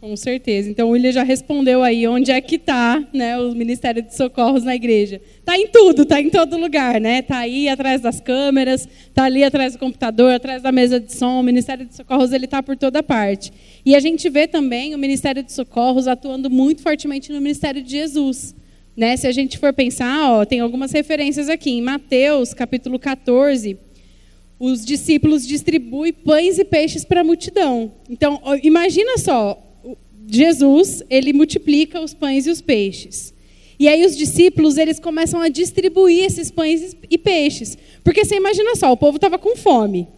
Com 0.00 0.14
certeza. 0.14 0.70
Então, 0.70 0.88
o 0.88 0.90
William 0.90 1.10
já 1.10 1.22
respondeu 1.22 1.82
aí 1.82 2.06
onde 2.06 2.30
é 2.30 2.40
que 2.40 2.56
está 2.56 3.02
né, 3.12 3.38
o 3.38 3.54
Ministério 3.54 4.02
de 4.02 4.14
Socorros 4.14 4.62
na 4.62 4.74
igreja. 4.74 5.20
Está 5.38 5.56
em 5.56 5.66
tudo, 5.68 6.02
está 6.02 6.20
em 6.20 6.28
todo 6.28 6.58
lugar. 6.58 6.96
Está 6.96 7.00
né? 7.00 7.22
Tá 7.22 7.38
aí 7.38 7.68
atrás 7.68 8.02
das 8.02 8.20
câmeras, 8.20 8.86
está 8.86 9.24
ali 9.24 9.42
atrás 9.42 9.72
do 9.72 9.78
computador, 9.78 10.32
atrás 10.32 10.62
da 10.62 10.70
mesa 10.70 11.00
de 11.00 11.12
som. 11.14 11.40
O 11.40 11.42
Ministério 11.42 11.86
de 11.86 11.94
Socorros 11.94 12.32
está 12.32 12.62
por 12.62 12.76
toda 12.76 13.02
parte. 13.02 13.52
E 13.84 13.94
a 13.94 14.00
gente 14.00 14.28
vê 14.28 14.46
também 14.46 14.94
o 14.94 14.98
Ministério 14.98 15.42
de 15.42 15.52
Socorros 15.52 16.06
atuando 16.06 16.50
muito 16.50 16.82
fortemente 16.82 17.32
no 17.32 17.40
Ministério 17.40 17.82
de 17.82 17.90
Jesus. 17.90 18.54
Né? 18.94 19.16
Se 19.16 19.26
a 19.26 19.32
gente 19.32 19.58
for 19.58 19.72
pensar, 19.72 20.30
ó, 20.30 20.44
tem 20.44 20.60
algumas 20.60 20.92
referências 20.92 21.48
aqui. 21.48 21.70
Em 21.70 21.82
Mateus, 21.82 22.52
capítulo 22.52 22.98
14, 22.98 23.78
os 24.58 24.84
discípulos 24.84 25.46
distribuem 25.46 26.12
pães 26.12 26.58
e 26.58 26.64
peixes 26.64 27.04
para 27.04 27.22
a 27.22 27.24
multidão. 27.24 27.92
Então, 28.08 28.40
imagina 28.62 29.18
só, 29.18 29.65
Jesus, 30.28 31.02
ele 31.08 31.32
multiplica 31.32 32.00
os 32.00 32.12
pães 32.12 32.46
e 32.46 32.50
os 32.50 32.60
peixes. 32.60 33.34
E 33.78 33.88
aí 33.88 34.04
os 34.04 34.16
discípulos, 34.16 34.78
eles 34.78 34.98
começam 34.98 35.40
a 35.40 35.48
distribuir 35.48 36.24
esses 36.24 36.50
pães 36.50 36.96
e 37.10 37.18
peixes. 37.18 37.76
Porque 38.02 38.24
você 38.24 38.36
imagina 38.36 38.74
só, 38.74 38.90
o 38.90 38.96
povo 38.96 39.16
estava 39.16 39.38
com 39.38 39.54
fome. 39.54 40.08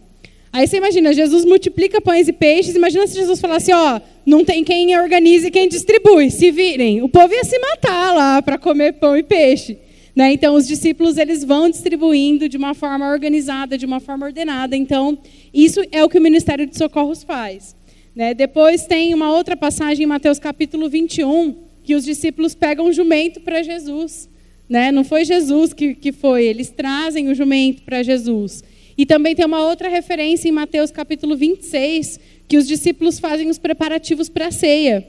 Aí 0.51 0.67
você 0.67 0.77
imagina, 0.77 1.13
Jesus 1.13 1.45
multiplica 1.45 2.01
pães 2.01 2.27
e 2.27 2.33
peixes, 2.33 2.75
imagina 2.75 3.05
se 3.05 3.15
Jesus 3.15 3.39
falasse, 3.39 3.71
ó, 3.71 4.01
não 4.25 4.43
tem 4.43 4.63
quem 4.63 4.97
organize 4.97 5.47
e 5.47 5.51
quem 5.51 5.69
distribui, 5.69 6.31
se 6.31 6.49
virem. 6.49 7.03
O 7.03 7.09
povo 7.09 7.33
ia 7.33 7.43
se 7.43 7.59
matar 7.59 8.15
lá 8.15 8.41
para 8.41 8.57
comer 8.57 8.93
pão 8.93 9.15
e 9.15 9.21
peixe. 9.21 9.77
Né? 10.15 10.33
Então, 10.33 10.55
os 10.55 10.67
discípulos 10.67 11.17
eles 11.17 11.43
vão 11.43 11.69
distribuindo 11.69 12.49
de 12.49 12.57
uma 12.57 12.73
forma 12.73 13.11
organizada, 13.11 13.77
de 13.77 13.85
uma 13.85 13.99
forma 13.99 14.25
ordenada. 14.25 14.75
Então, 14.75 15.17
isso 15.53 15.81
é 15.91 16.03
o 16.03 16.09
que 16.09 16.17
o 16.17 16.21
Ministério 16.21 16.65
de 16.65 16.75
Socorros 16.75 17.23
faz. 17.23 17.75
Né? 18.19 18.33
Depois 18.33 18.85
tem 18.85 19.13
uma 19.13 19.31
outra 19.31 19.55
passagem 19.55 20.03
em 20.03 20.05
Mateus 20.05 20.39
capítulo 20.39 20.89
21, 20.89 21.55
que 21.81 21.95
os 21.95 22.03
discípulos 22.03 22.53
pegam 22.53 22.87
um 22.87 22.91
jumento 22.91 23.39
para 23.39 23.63
Jesus. 23.63 24.29
Né? 24.67 24.91
Não 24.91 25.05
foi 25.05 25.23
Jesus 25.23 25.71
que, 25.71 25.95
que 25.95 26.11
foi, 26.11 26.43
eles 26.43 26.69
trazem 26.69 27.29
o 27.29 27.33
jumento 27.33 27.81
para 27.83 28.03
Jesus. 28.03 28.61
E 28.97 29.05
também 29.05 29.33
tem 29.33 29.45
uma 29.45 29.65
outra 29.65 29.87
referência 29.87 30.49
em 30.49 30.51
Mateus 30.51 30.91
capítulo 30.91 31.37
26, 31.37 32.19
que 32.45 32.57
os 32.57 32.67
discípulos 32.67 33.21
fazem 33.21 33.49
os 33.49 33.57
preparativos 33.57 34.27
para 34.27 34.47
a 34.47 34.51
ceia. 34.51 35.07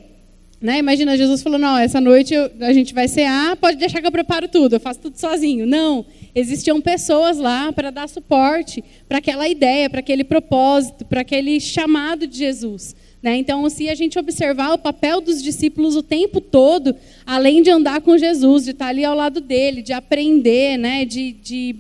Né? 0.61 0.79
Imagina 0.79 1.17
Jesus 1.17 1.43
falando: 1.43 1.63
não, 1.63 1.79
essa 1.79 2.01
noite 2.01 2.35
eu, 2.35 2.51
a 2.61 2.73
gente 2.73 2.93
vai 2.93 3.09
cear, 3.09 3.57
pode 3.57 3.79
deixar 3.79 4.01
que 4.01 4.07
eu 4.07 4.13
preparo 4.13 4.47
tudo, 4.47 4.77
eu 4.77 4.81
faço 4.81 5.01
tudo 5.01 5.17
sozinho. 5.17 5.67
Não, 5.67 6.05
existiam 6.35 6.81
pessoas 6.81 7.39
lá 7.39 7.73
para 7.73 7.91
dar 7.91 8.09
suporte 8.09 8.85
para 9.09 9.19
aquela 9.19 9.49
ideia, 9.49 9.89
para 9.89 10.01
aquele 10.01 10.23
propósito, 10.23 11.05
para 11.07 11.23
aquele 11.23 11.59
chamado 11.61 12.27
de 12.27 12.37
Jesus. 12.37 12.95
Né? 13.23 13.37
Então, 13.37 13.69
se 13.69 13.89
a 13.89 13.95
gente 13.95 14.19
observar 14.19 14.73
o 14.73 14.79
papel 14.79 15.21
dos 15.21 15.43
discípulos 15.43 15.97
o 15.97 16.03
tempo 16.03 16.41
todo, 16.41 16.95
além 17.27 17.63
de 17.63 17.71
andar 17.71 18.01
com 18.01 18.17
Jesus, 18.17 18.65
de 18.65 18.71
estar 18.71 18.89
ali 18.89 19.05
ao 19.05 19.15
lado 19.15 19.41
dele, 19.41 19.83
de 19.83 19.93
aprender, 19.93 20.79
né? 20.79 21.05
de, 21.05 21.33
de 21.33 21.77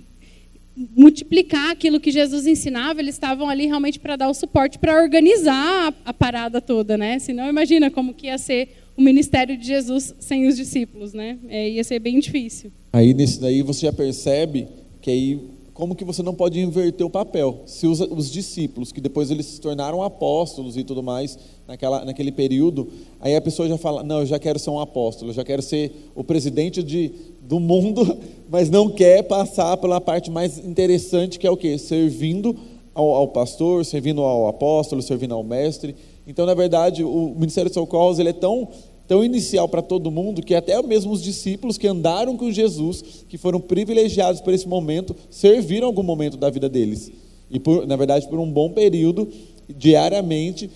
multiplicar 0.77 1.71
aquilo 1.71 2.01
que 2.01 2.11
Jesus 2.11 2.47
ensinava, 2.47 3.01
eles 3.01 3.15
estavam 3.15 3.49
ali 3.49 3.67
realmente 3.67 3.99
para 3.99 4.17
dar 4.17 4.29
o 4.29 4.35
suporte, 4.35 4.79
para 4.79 5.03
organizar 5.03 5.95
a, 6.05 6.15
parada 6.15 6.61
toda, 6.61 6.97
né? 6.97 7.19
Senão 7.19 7.49
imagina 7.49 7.91
como 7.91 8.15
que 8.15 8.27
ia 8.27 8.39
ser 8.39 8.69
o 8.97 9.03
ministério 9.03 9.57
de 9.57 9.67
Jesus 9.67 10.15
sem 10.19 10.47
os 10.47 10.57
discípulos, 10.57 11.13
né? 11.13 11.39
É, 11.49 11.69
ia 11.69 11.85
ser 11.85 11.99
bem 11.99 12.19
difícil. 12.19 12.73
Aí 12.93 13.13
nesse 13.13 13.41
daí 13.41 13.63
você 13.63 13.87
já 13.87 13.93
percebe 13.93 14.69
que 15.01 15.11
aí 15.11 15.41
como 15.81 15.95
que 15.95 16.05
você 16.05 16.23
não 16.23 16.35
pode 16.35 16.61
inverter 16.61 17.07
o 17.07 17.09
papel? 17.09 17.63
Se 17.65 17.87
os, 17.87 18.01
os, 18.01 18.31
discípulos, 18.31 18.93
que 18.93 19.01
depois 19.01 19.31
eles 19.31 19.47
se 19.47 19.61
tornaram 19.63 20.03
apóstolos 20.03 20.77
e 20.77 20.85
tudo 20.85 21.03
mais, 21.03 21.39
naquela, 21.67 22.05
naquele 22.05 22.31
período, 22.31 22.87
aí 23.19 23.35
a 23.35 23.41
pessoa 23.41 23.67
já 23.67 23.79
fala: 23.79 24.03
Não, 24.03 24.21
eu 24.21 24.27
já 24.27 24.39
quero 24.39 24.59
ser 24.59 24.69
um 24.69 24.79
apóstolo, 24.79 25.31
eu 25.31 25.35
já 25.35 25.43
quero 25.43 25.63
ser 25.63 26.11
o 26.15 26.23
presidente 26.23 26.83
de, 26.83 27.11
do 27.51 27.59
mundo, 27.59 28.17
mas 28.49 28.71
não 28.71 28.89
quer 28.89 29.25
passar 29.25 29.77
pela 29.77 30.01
parte 30.01 30.31
mais 30.31 30.57
interessante, 30.57 31.37
que 31.37 31.49
é 31.49 31.51
o 31.51 31.57
quê? 31.57 31.77
Servindo 31.77 32.57
ao, 32.95 33.11
ao 33.11 33.27
pastor, 33.27 33.85
servindo 33.85 34.23
ao 34.23 34.47
apóstolo, 34.47 35.03
servindo 35.03 35.35
ao 35.35 35.43
mestre. 35.43 35.97
Então, 36.29 36.47
na 36.47 36.55
verdade, 36.55 37.03
o 37.03 37.35
Ministério 37.37 37.69
de 37.69 37.75
Socorros 37.75 38.21
ele 38.21 38.29
é 38.29 38.33
tão 38.33 38.69
tão 39.09 39.25
inicial 39.25 39.69
para 39.69 39.83
todo 39.83 40.09
mundo 40.09 40.41
que 40.41 40.55
até 40.55 40.81
mesmo 40.81 41.11
os 41.11 41.21
discípulos 41.21 41.77
que 41.77 41.89
andaram 41.89 42.37
com 42.37 42.49
Jesus, 42.49 43.25
que 43.29 43.37
foram 43.37 43.61
privilegiados 43.61 44.41
por 44.41 44.55
esse 44.55 44.69
momento, 44.69 45.17
serviram 45.29 45.89
algum 45.89 46.05
momento 46.05 46.37
da 46.37 46.49
vida 46.49 46.69
deles. 46.69 47.11
E, 47.51 47.59
por, 47.59 47.85
na 47.85 47.97
verdade, 47.97 48.29
por 48.29 48.39
um 48.39 48.49
bom 48.49 48.71
período, 48.71 49.29
diariamente, 49.77 50.71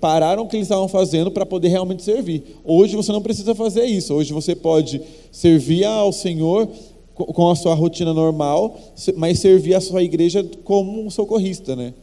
pararam 0.00 0.44
o 0.44 0.48
que 0.48 0.56
eles 0.56 0.66
estavam 0.66 0.88
fazendo 0.88 1.30
para 1.30 1.46
poder 1.46 1.68
realmente 1.68 2.02
servir. 2.02 2.42
Hoje 2.64 2.96
você 2.96 3.12
não 3.12 3.22
precisa 3.22 3.54
fazer 3.54 3.84
isso. 3.84 4.14
Hoje 4.14 4.32
você 4.32 4.54
pode 4.54 5.00
servir 5.30 5.84
ao 5.84 6.12
Senhor 6.12 6.68
com 7.14 7.50
a 7.50 7.56
sua 7.56 7.74
rotina 7.74 8.12
normal, 8.12 8.78
mas 9.16 9.38
servir 9.38 9.74
a 9.74 9.80
sua 9.80 10.02
igreja 10.02 10.44
como 10.64 11.04
um 11.04 11.10
socorrista, 11.10 11.74
né? 11.74 11.94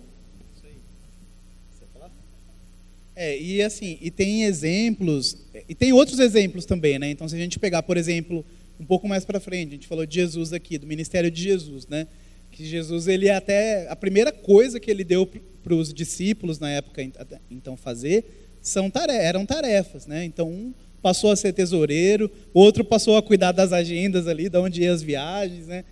É, 3.16 3.40
e 3.40 3.62
assim, 3.62 3.98
e 4.02 4.10
tem 4.10 4.44
exemplos, 4.44 5.38
e 5.70 5.76
tem 5.76 5.94
outros 5.94 6.18
exemplos 6.20 6.66
também, 6.66 6.98
né? 6.98 7.12
Então, 7.12 7.30
se 7.30 7.36
a 7.36 7.38
gente 7.38 7.60
pegar, 7.60 7.84
por 7.84 7.96
exemplo, 7.96 8.44
um 8.80 8.86
pouco 8.86 9.08
mais 9.08 9.24
para 9.24 9.40
frente, 9.40 9.70
a 9.70 9.72
gente 9.74 9.88
falou 9.88 10.06
de 10.06 10.16
Jesus 10.16 10.52
aqui, 10.52 10.80
do 10.80 10.88
ministério 10.88 11.30
de 11.30 11.42
Jesus, 11.44 11.88
né? 11.88 12.08
Que 12.54 12.64
Jesus, 12.64 13.08
ele 13.08 13.32
até, 13.32 13.90
a 13.90 13.96
primeira 13.96 14.32
coisa 14.32 14.80
que 14.80 14.90
ele 14.92 15.04
deu 15.04 15.26
para 15.64 15.74
os 15.74 15.92
discípulos 15.92 16.60
na 16.60 16.70
época, 16.70 17.02
então, 17.50 17.76
fazer, 17.76 18.24
são 18.62 18.92
tarefas, 18.92 19.26
eram 19.26 19.44
tarefas, 19.44 20.06
né? 20.06 20.24
Então, 20.24 20.48
um 20.48 20.74
passou 21.02 21.32
a 21.32 21.36
ser 21.36 21.52
tesoureiro, 21.52 22.32
outro 22.54 22.86
passou 22.86 23.18
a 23.18 23.24
cuidar 23.24 23.52
das 23.52 23.74
agendas 23.74 24.28
ali, 24.28 24.50
de 24.50 24.58
onde 24.58 24.84
iam 24.84 24.94
as 24.94 25.02
viagens, 25.02 25.66
né? 25.66 25.84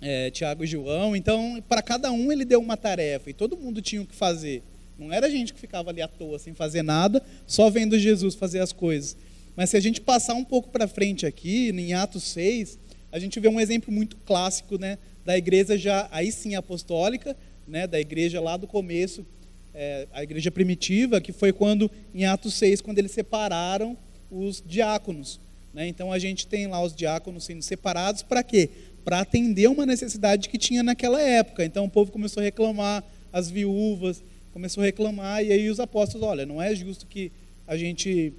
É, 0.00 0.30
Tiago 0.30 0.64
e 0.64 0.66
João. 0.66 1.14
Então, 1.14 1.62
para 1.68 1.82
cada 1.82 2.10
um 2.10 2.32
ele 2.32 2.46
deu 2.46 2.58
uma 2.60 2.76
tarefa 2.76 3.28
e 3.28 3.34
todo 3.34 3.56
mundo 3.56 3.82
tinha 3.82 4.00
o 4.00 4.06
que 4.06 4.14
fazer. 4.14 4.62
Não 4.98 5.12
era 5.12 5.30
gente 5.30 5.52
que 5.52 5.60
ficava 5.60 5.90
ali 5.90 6.00
à 6.00 6.08
toa, 6.08 6.38
sem 6.38 6.54
fazer 6.54 6.82
nada, 6.82 7.22
só 7.46 7.68
vendo 7.68 7.98
Jesus 7.98 8.34
fazer 8.34 8.60
as 8.60 8.72
coisas. 8.72 9.14
Mas 9.54 9.70
se 9.70 9.76
a 9.76 9.80
gente 9.80 10.00
passar 10.00 10.34
um 10.34 10.44
pouco 10.44 10.70
para 10.70 10.88
frente 10.88 11.26
aqui, 11.26 11.68
em 11.68 11.92
Atos 11.92 12.22
6, 12.24 12.78
a 13.12 13.18
gente 13.18 13.38
vê 13.38 13.48
um 13.48 13.60
exemplo 13.60 13.92
muito 13.92 14.16
clássico 14.18 14.78
né, 14.78 14.98
da 15.26 15.36
igreja 15.36 15.76
já, 15.76 16.08
aí 16.12 16.30
sim 16.30 16.54
apostólica, 16.54 17.36
né, 17.66 17.84
da 17.84 18.00
igreja 18.00 18.40
lá 18.40 18.56
do 18.56 18.68
começo, 18.68 19.26
é, 19.74 20.06
a 20.12 20.22
igreja 20.22 20.52
primitiva, 20.52 21.20
que 21.20 21.32
foi 21.32 21.52
quando, 21.52 21.90
em 22.14 22.24
Atos 22.24 22.54
6, 22.54 22.80
quando 22.80 22.98
eles 22.98 23.10
separaram 23.10 23.98
os 24.30 24.62
diáconos. 24.64 25.40
Né? 25.74 25.88
Então 25.88 26.12
a 26.12 26.18
gente 26.20 26.46
tem 26.46 26.68
lá 26.68 26.80
os 26.80 26.94
diáconos 26.94 27.44
sendo 27.44 27.60
separados 27.60 28.22
para 28.22 28.40
quê? 28.44 28.70
Para 29.04 29.18
atender 29.18 29.68
uma 29.68 29.84
necessidade 29.84 30.48
que 30.48 30.56
tinha 30.56 30.84
naquela 30.84 31.20
época. 31.20 31.64
Então 31.64 31.84
o 31.84 31.90
povo 31.90 32.12
começou 32.12 32.40
a 32.40 32.44
reclamar, 32.44 33.02
as 33.32 33.50
viúvas, 33.50 34.22
começou 34.52 34.82
a 34.82 34.86
reclamar, 34.86 35.44
e 35.44 35.50
aí 35.50 35.68
os 35.68 35.80
apóstolos, 35.80 36.26
olha, 36.26 36.46
não 36.46 36.62
é 36.62 36.72
justo 36.72 37.04
que 37.04 37.32
a 37.66 37.76
gente 37.76 38.32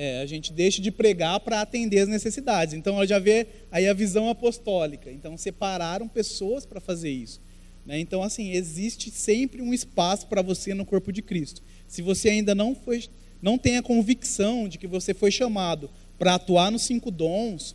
é, 0.00 0.20
a 0.22 0.26
gente 0.26 0.52
deixe 0.52 0.80
de 0.80 0.92
pregar 0.92 1.40
para 1.40 1.60
atender 1.60 1.98
as 1.98 2.08
necessidades. 2.08 2.72
Então, 2.72 3.04
já 3.04 3.18
vê 3.18 3.48
aí 3.68 3.88
a 3.88 3.92
visão 3.92 4.28
apostólica. 4.28 5.10
Então, 5.10 5.36
separaram 5.36 6.06
pessoas 6.06 6.64
para 6.64 6.80
fazer 6.80 7.10
isso. 7.10 7.40
Né? 7.84 7.98
Então, 7.98 8.22
assim, 8.22 8.52
existe 8.52 9.10
sempre 9.10 9.60
um 9.60 9.74
espaço 9.74 10.28
para 10.28 10.40
você 10.40 10.72
no 10.72 10.86
corpo 10.86 11.10
de 11.10 11.20
Cristo. 11.20 11.60
Se 11.88 12.00
você 12.00 12.28
ainda 12.28 12.54
não 12.54 12.76
foi, 12.76 13.06
não 13.42 13.58
tem 13.58 13.76
a 13.76 13.82
convicção 13.82 14.68
de 14.68 14.78
que 14.78 14.86
você 14.86 15.12
foi 15.12 15.32
chamado 15.32 15.90
para 16.16 16.36
atuar 16.36 16.70
nos 16.70 16.82
cinco 16.82 17.10
dons, 17.10 17.74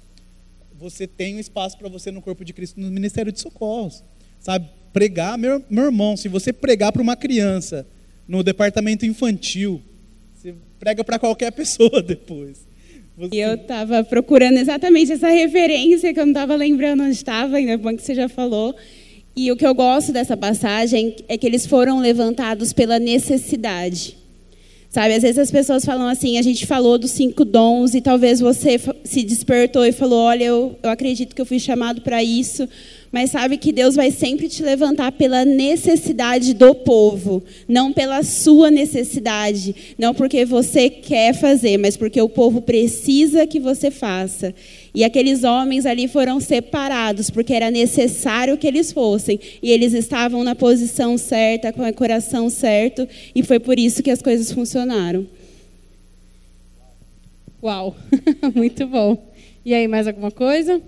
você 0.80 1.06
tem 1.06 1.36
um 1.36 1.40
espaço 1.40 1.78
para 1.78 1.90
você 1.90 2.10
no 2.10 2.22
corpo 2.22 2.46
de 2.46 2.54
Cristo 2.54 2.80
no 2.80 2.90
ministério 2.90 3.34
de 3.34 3.42
socorros. 3.42 4.02
Sabe? 4.40 4.70
Pregar, 4.94 5.38
meu, 5.38 5.62
meu 5.70 5.84
irmão, 5.84 6.16
se 6.16 6.30
você 6.30 6.54
pregar 6.54 6.94
para 6.94 7.02
uma 7.02 7.18
criança 7.18 7.86
no 8.26 8.42
departamento 8.42 9.06
infantil, 9.06 9.84
você 10.44 10.54
prega 10.78 11.06
para 11.06 11.18
qualquer 11.18 11.52
pessoa 11.52 12.02
depois. 12.04 12.68
Você... 13.16 13.36
Eu 13.36 13.54
estava 13.54 14.04
procurando 14.04 14.58
exatamente 14.58 15.14
essa 15.14 15.30
referência 15.30 16.14
que 16.14 16.20
eu 16.20 16.26
não 16.26 16.34
estava 16.34 16.56
lembrando 16.56 17.04
onde 17.04 17.16
estava, 17.16 17.58
ainda 17.58 17.78
bom 17.78 17.96
que 17.96 18.04
você 18.04 18.14
já 18.14 18.28
falou. 18.28 18.76
E 19.36 19.52
o 19.52 19.56
que 19.56 19.66
eu 19.66 19.74
gosto 19.74 20.12
dessa 20.12 20.36
passagem 20.36 21.16
é 21.30 21.38
que 21.38 21.48
eles 21.48 21.66
foram 21.66 22.00
levantados 22.00 22.74
pela 22.74 23.00
necessidade. 23.00 24.18
Sabe, 24.90 25.16
às 25.16 25.24
vezes 25.24 25.40
as 25.40 25.50
pessoas 25.50 25.86
falam 25.86 26.08
assim, 26.08 26.38
a 26.38 26.42
gente 26.42 26.68
falou 26.68 27.00
dos 27.00 27.12
cinco 27.12 27.44
dons 27.44 27.96
e 27.96 28.02
talvez 28.02 28.40
você 28.40 28.80
se 29.04 29.24
despertou 29.24 29.86
e 29.86 29.92
falou, 29.92 30.20
olha, 30.20 30.44
eu, 30.44 30.78
eu 30.84 30.90
acredito 30.90 31.34
que 31.34 31.42
eu 31.42 31.48
fui 31.48 31.60
chamado 31.60 32.02
para 32.02 32.24
isso, 32.24 32.70
mas 33.14 33.30
sabe 33.30 33.58
que 33.58 33.72
Deus 33.72 33.94
vai 33.94 34.10
sempre 34.10 34.50
te 34.50 34.64
levantar 34.64 35.12
pela 35.12 35.46
necessidade 35.46 36.52
do 36.56 36.74
povo, 36.74 37.44
não 37.68 37.94
pela 37.94 38.24
sua 38.24 38.72
necessidade, 38.72 39.94
não 40.00 40.16
porque 40.16 40.44
você 40.46 40.90
quer 40.90 41.36
fazer, 41.36 41.78
mas 41.78 41.96
porque 41.96 42.20
o 42.20 42.28
povo 42.28 42.60
precisa 42.60 43.46
que 43.46 43.60
você 43.60 43.92
faça. 43.92 44.52
E 44.96 45.04
aqueles 45.04 45.44
homens 45.44 45.86
ali 45.86 46.08
foram 46.08 46.40
separados, 46.40 47.30
porque 47.30 47.54
era 47.54 47.70
necessário 47.70 48.58
que 48.58 48.66
eles 48.66 48.92
fossem, 48.92 49.40
e 49.62 49.70
eles 49.70 49.94
estavam 49.94 50.44
na 50.44 50.56
posição 50.56 51.16
certa, 51.16 51.72
com 51.72 51.88
o 51.88 51.94
coração 51.94 52.50
certo, 52.50 53.08
e 53.36 53.44
foi 53.44 53.60
por 53.60 53.78
isso 53.78 54.02
que 54.02 54.10
as 54.10 54.24
coisas 54.24 54.52
funcionaram. 54.52 55.28
Uau, 57.62 57.96
muito 58.56 58.88
bom. 58.88 59.32
E 59.64 59.72
aí, 59.72 59.88
mais 59.88 60.08
alguma 60.08 60.32
coisa? 60.32 60.82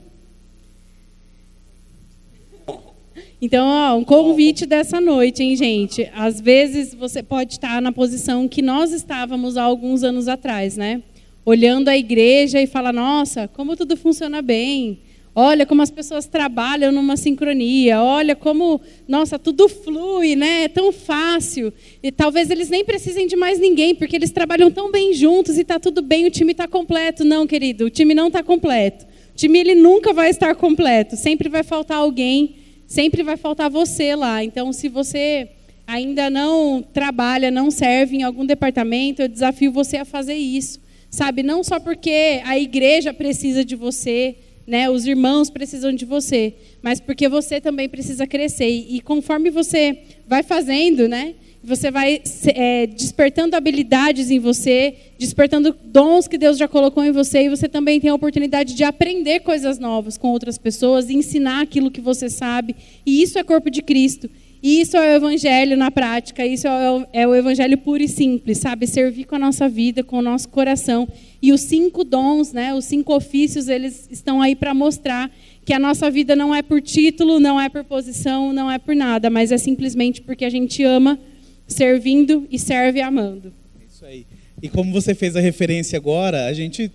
Então, 3.46 3.68
ó, 3.68 3.96
um 3.96 4.04
convite 4.04 4.66
dessa 4.66 5.00
noite, 5.00 5.44
hein, 5.44 5.56
gente? 5.56 6.10
Às 6.16 6.42
vezes 6.42 6.96
você 6.96 7.22
pode 7.22 7.54
estar 7.54 7.80
na 7.80 7.92
posição 7.92 8.48
que 8.48 8.60
nós 8.60 8.92
estávamos 8.92 9.56
há 9.56 9.62
alguns 9.62 10.02
anos 10.02 10.28
atrás, 10.28 10.76
né? 10.76 11.04
Olhando 11.46 11.90
a 11.90 11.96
igreja 11.96 12.60
e 12.60 12.66
falar: 12.66 12.92
nossa, 12.92 13.48
como 13.48 13.76
tudo 13.76 13.96
funciona 13.96 14.42
bem. 14.42 14.98
Olha 15.36 15.64
como 15.64 15.84
as 15.84 15.92
pessoas 15.92 16.26
trabalham 16.26 16.92
numa 16.92 17.16
sincronia. 17.16 18.02
Olha 18.02 18.36
como, 18.36 18.82
nossa, 19.08 19.38
tudo 19.38 19.70
flui, 19.70 20.36
né? 20.36 20.64
É 20.64 20.68
tão 20.68 20.92
fácil. 20.92 21.72
E 22.02 22.12
talvez 22.12 22.50
eles 22.50 22.72
nem 22.72 22.84
precisem 22.84 23.28
de 23.28 23.36
mais 23.36 23.60
ninguém, 23.60 23.94
porque 23.94 24.16
eles 24.16 24.32
trabalham 24.32 24.72
tão 24.72 24.90
bem 24.90 25.14
juntos 25.14 25.60
e 25.60 25.62
está 25.62 25.80
tudo 25.80 26.02
bem, 26.02 26.26
o 26.26 26.32
time 26.32 26.52
está 26.52 26.68
completo. 26.68 27.24
Não, 27.24 27.46
querido, 27.46 27.86
o 27.86 27.90
time 27.92 28.16
não 28.16 28.26
está 28.26 28.42
completo. 28.42 29.06
O 29.06 29.36
time 29.36 29.60
ele 29.60 29.76
nunca 29.76 30.14
vai 30.14 30.32
estar 30.32 30.56
completo. 30.56 31.16
Sempre 31.16 31.48
vai 31.48 31.62
faltar 31.62 31.98
alguém 31.98 32.65
sempre 32.88 33.24
vai 33.24 33.38
faltar 33.38 33.70
você 33.70 34.16
lá. 34.16 34.44
Então, 34.44 34.72
se 34.74 34.90
você 34.90 35.50
ainda 35.88 36.30
não 36.30 36.82
trabalha, 36.82 37.52
não 37.52 37.70
serve 37.70 38.18
em 38.18 38.24
algum 38.24 38.46
departamento, 38.46 39.22
eu 39.22 39.28
desafio 39.28 39.72
você 39.72 39.98
a 39.98 40.06
fazer 40.06 40.36
isso. 40.36 40.80
Sabe, 41.10 41.44
não 41.44 41.64
só 41.64 41.80
porque 41.80 42.42
a 42.44 42.60
igreja 42.60 43.14
precisa 43.14 43.64
de 43.64 43.76
você, 43.76 44.36
né, 44.68 44.90
os 44.90 45.06
irmãos 45.06 45.50
precisam 45.50 45.94
de 45.94 46.04
você, 46.04 46.56
mas 46.82 47.00
porque 47.00 47.30
você 47.30 47.62
também 47.62 47.88
precisa 47.88 48.26
crescer. 48.26 48.68
E, 48.68 49.00
conforme 49.00 49.50
você 49.50 50.00
vai 50.28 50.44
fazendo, 50.44 51.08
né, 51.08 51.36
você 51.66 51.90
vai 51.90 52.22
é, 52.54 52.86
despertando 52.86 53.56
habilidades 53.56 54.30
em 54.30 54.38
você, 54.38 54.94
despertando 55.18 55.76
dons 55.84 56.28
que 56.28 56.38
Deus 56.38 56.58
já 56.58 56.68
colocou 56.68 57.04
em 57.04 57.12
você, 57.12 57.44
e 57.44 57.50
você 57.50 57.68
também 57.68 58.00
tem 58.00 58.10
a 58.10 58.16
oportunidade 58.16 58.76
de 58.76 58.84
aprender 58.84 59.40
coisas 59.40 59.80
novas 59.80 60.18
com 60.18 60.28
outras 60.30 60.58
pessoas, 60.60 61.10
ensinar 61.10 61.62
aquilo 61.62 61.90
que 61.90 62.00
você 62.00 62.30
sabe. 62.30 62.76
E 63.06 63.22
isso 63.22 63.40
é 63.40 63.44
corpo 63.44 63.72
de 63.72 63.82
Cristo. 63.82 64.30
E 64.62 64.82
isso 64.82 64.98
é 64.98 65.00
o 65.00 65.16
evangelho 65.16 65.78
na 65.78 65.92
prática, 65.92 66.46
isso 66.46 66.68
é 66.68 66.92
o, 66.92 67.06
é 67.14 67.28
o 67.28 67.36
evangelho 67.36 67.78
puro 67.78 68.02
e 68.02 68.08
simples, 68.08 68.58
sabe? 68.58 68.88
Servir 68.88 69.26
com 69.26 69.36
a 69.36 69.40
nossa 69.40 69.70
vida, 69.70 70.04
com 70.04 70.18
o 70.18 70.22
nosso 70.24 70.50
coração. 70.50 71.08
E 71.40 71.52
os 71.52 71.62
cinco 71.62 72.04
dons, 72.04 72.52
né, 72.52 72.74
os 72.74 72.86
cinco 72.86 73.14
ofícios, 73.14 73.68
eles 73.68 74.08
estão 74.10 74.42
aí 74.42 74.56
para 74.56 74.74
mostrar 74.74 75.30
que 75.64 75.74
a 75.74 75.78
nossa 75.78 76.10
vida 76.10 76.36
não 76.36 76.54
é 76.54 76.64
por 76.64 76.82
título, 76.82 77.40
não 77.40 77.62
é 77.62 77.70
por 77.70 77.84
posição, 77.84 78.54
não 78.54 78.70
é 78.70 78.80
por 78.80 78.96
nada, 78.96 79.30
mas 79.30 79.52
é 79.52 79.58
simplesmente 79.58 80.22
porque 80.22 80.46
a 80.46 80.50
gente 80.50 80.84
ama 80.84 81.20
servindo 81.68 82.48
e 82.50 82.60
serve 82.60 83.02
amando. 83.02 83.54
Isso 83.88 84.06
aí. 84.06 84.26
E 84.62 84.70
como 84.70 84.92
você 84.92 85.14
fez 85.14 85.36
a 85.36 85.40
referência 85.40 85.98
agora, 85.98 86.46
a 86.46 86.54
gente, 86.54 86.92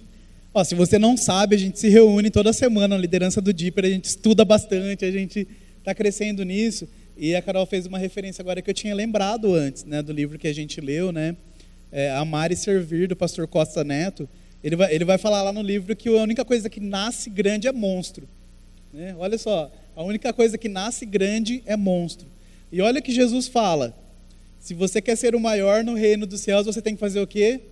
ó, 0.55 0.65
se 0.65 0.75
você 0.75 0.99
não 0.99 1.17
sabe, 1.17 1.57
a 1.57 1.59
gente 1.59 1.79
se 1.79 1.89
reúne 1.89 2.31
toda 2.31 2.53
semana 2.53 2.89
na 2.89 2.99
liderança 2.99 3.41
do 3.41 3.53
Dipper, 3.53 3.85
a 3.85 3.91
gente 3.91 4.05
estuda 4.05 4.45
bastante, 4.45 5.05
a 5.05 5.11
gente 5.11 5.47
está 5.79 5.95
crescendo 5.95 6.45
nisso. 6.45 6.89
E 7.17 7.35
a 7.35 7.43
Carol 7.43 7.67
fez 7.67 7.87
uma 7.87 7.99
referência 7.99 8.41
agora 8.41 8.63
que 8.63 8.71
eu 8.71 8.75
tinha 8.75 8.95
lembrado 8.95 9.55
antes, 9.55 9.85
né, 9.85 10.03
do 10.03 10.13
livro 10.13 10.39
que 10.39 10.49
a 10.49 10.55
gente 10.55 10.81
leu, 10.81 11.13
né, 11.13 11.37
é, 11.93 12.11
Amar 12.13 12.51
e 12.51 12.57
Servir 12.57 13.09
do 13.09 13.17
Pastor 13.17 13.47
Costa 13.47 13.85
Neto. 13.85 14.29
Ele 14.63 14.77
vai, 14.77 14.95
ele 14.95 15.05
vai 15.05 15.19
falar 15.19 15.43
lá 15.43 15.53
no 15.53 15.63
livro 15.63 15.95
que 15.95 16.09
a 16.09 16.23
única 16.23 16.45
coisa 16.45 16.69
que 16.71 16.81
nasce 16.81 17.29
grande 17.29 17.69
é 17.69 17.73
monstro. 17.73 18.29
Né? 18.93 19.15
Olha 19.19 19.39
só, 19.39 19.71
a 19.95 20.03
única 20.03 20.33
coisa 20.33 20.57
que 20.57 20.69
nasce 20.69 21.05
grande 21.05 21.63
é 21.67 21.77
monstro. 21.77 22.27
E 22.73 22.81
olha 22.81 23.01
que 23.01 23.13
Jesus 23.13 23.49
fala: 23.49 23.95
se 24.61 24.75
você 24.75 25.01
quer 25.01 25.17
ser 25.17 25.35
o 25.35 25.41
maior 25.41 25.83
no 25.83 25.95
reino 25.95 26.27
dos 26.27 26.43
céus, 26.43 26.67
você 26.67 26.83
tem 26.83 26.95
que 26.95 27.01
fazer 27.01 27.19
o 27.19 27.27
quê? 27.27 27.63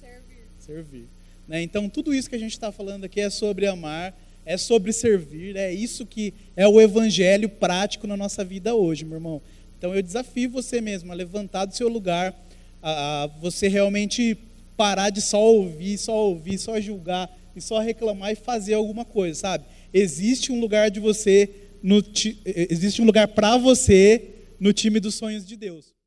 Servir. 0.00 0.46
Servir. 0.58 1.08
Né? 1.48 1.62
Então, 1.62 1.88
tudo 1.88 2.14
isso 2.14 2.30
que 2.30 2.36
a 2.36 2.38
gente 2.38 2.52
está 2.52 2.70
falando 2.70 3.04
aqui 3.04 3.20
é 3.20 3.28
sobre 3.28 3.66
amar, 3.66 4.16
é 4.46 4.56
sobre 4.56 4.92
servir, 4.92 5.56
é 5.56 5.72
isso 5.72 6.06
que 6.06 6.32
é 6.56 6.66
o 6.66 6.80
evangelho 6.80 7.48
prático 7.48 8.06
na 8.06 8.16
nossa 8.16 8.44
vida 8.44 8.72
hoje, 8.74 9.04
meu 9.04 9.16
irmão. 9.16 9.42
Então, 9.76 9.94
eu 9.94 10.00
desafio 10.00 10.48
você 10.48 10.80
mesmo 10.80 11.10
a 11.10 11.14
levantar 11.14 11.64
do 11.64 11.74
seu 11.74 11.88
lugar, 11.88 12.32
a, 12.80 13.24
a 13.24 13.26
você 13.26 13.66
realmente 13.66 14.38
parar 14.76 15.10
de 15.10 15.20
só 15.20 15.42
ouvir, 15.42 15.98
só 15.98 16.14
ouvir, 16.14 16.56
só 16.56 16.80
julgar 16.80 17.36
e 17.56 17.60
só 17.60 17.80
reclamar 17.80 18.30
e 18.30 18.36
fazer 18.36 18.74
alguma 18.74 19.04
coisa, 19.04 19.40
sabe? 19.40 19.64
Existe 19.92 20.52
um 20.52 20.60
lugar 20.60 20.88
de 20.88 21.00
você, 21.00 21.50
no, 21.82 22.00
existe 22.44 23.02
um 23.02 23.04
lugar 23.04 23.26
para 23.26 23.56
você 23.56 24.22
no 24.60 24.72
time 24.72 25.00
dos 25.00 25.16
sonhos 25.16 25.44
de 25.44 25.56
Deus. 25.56 25.97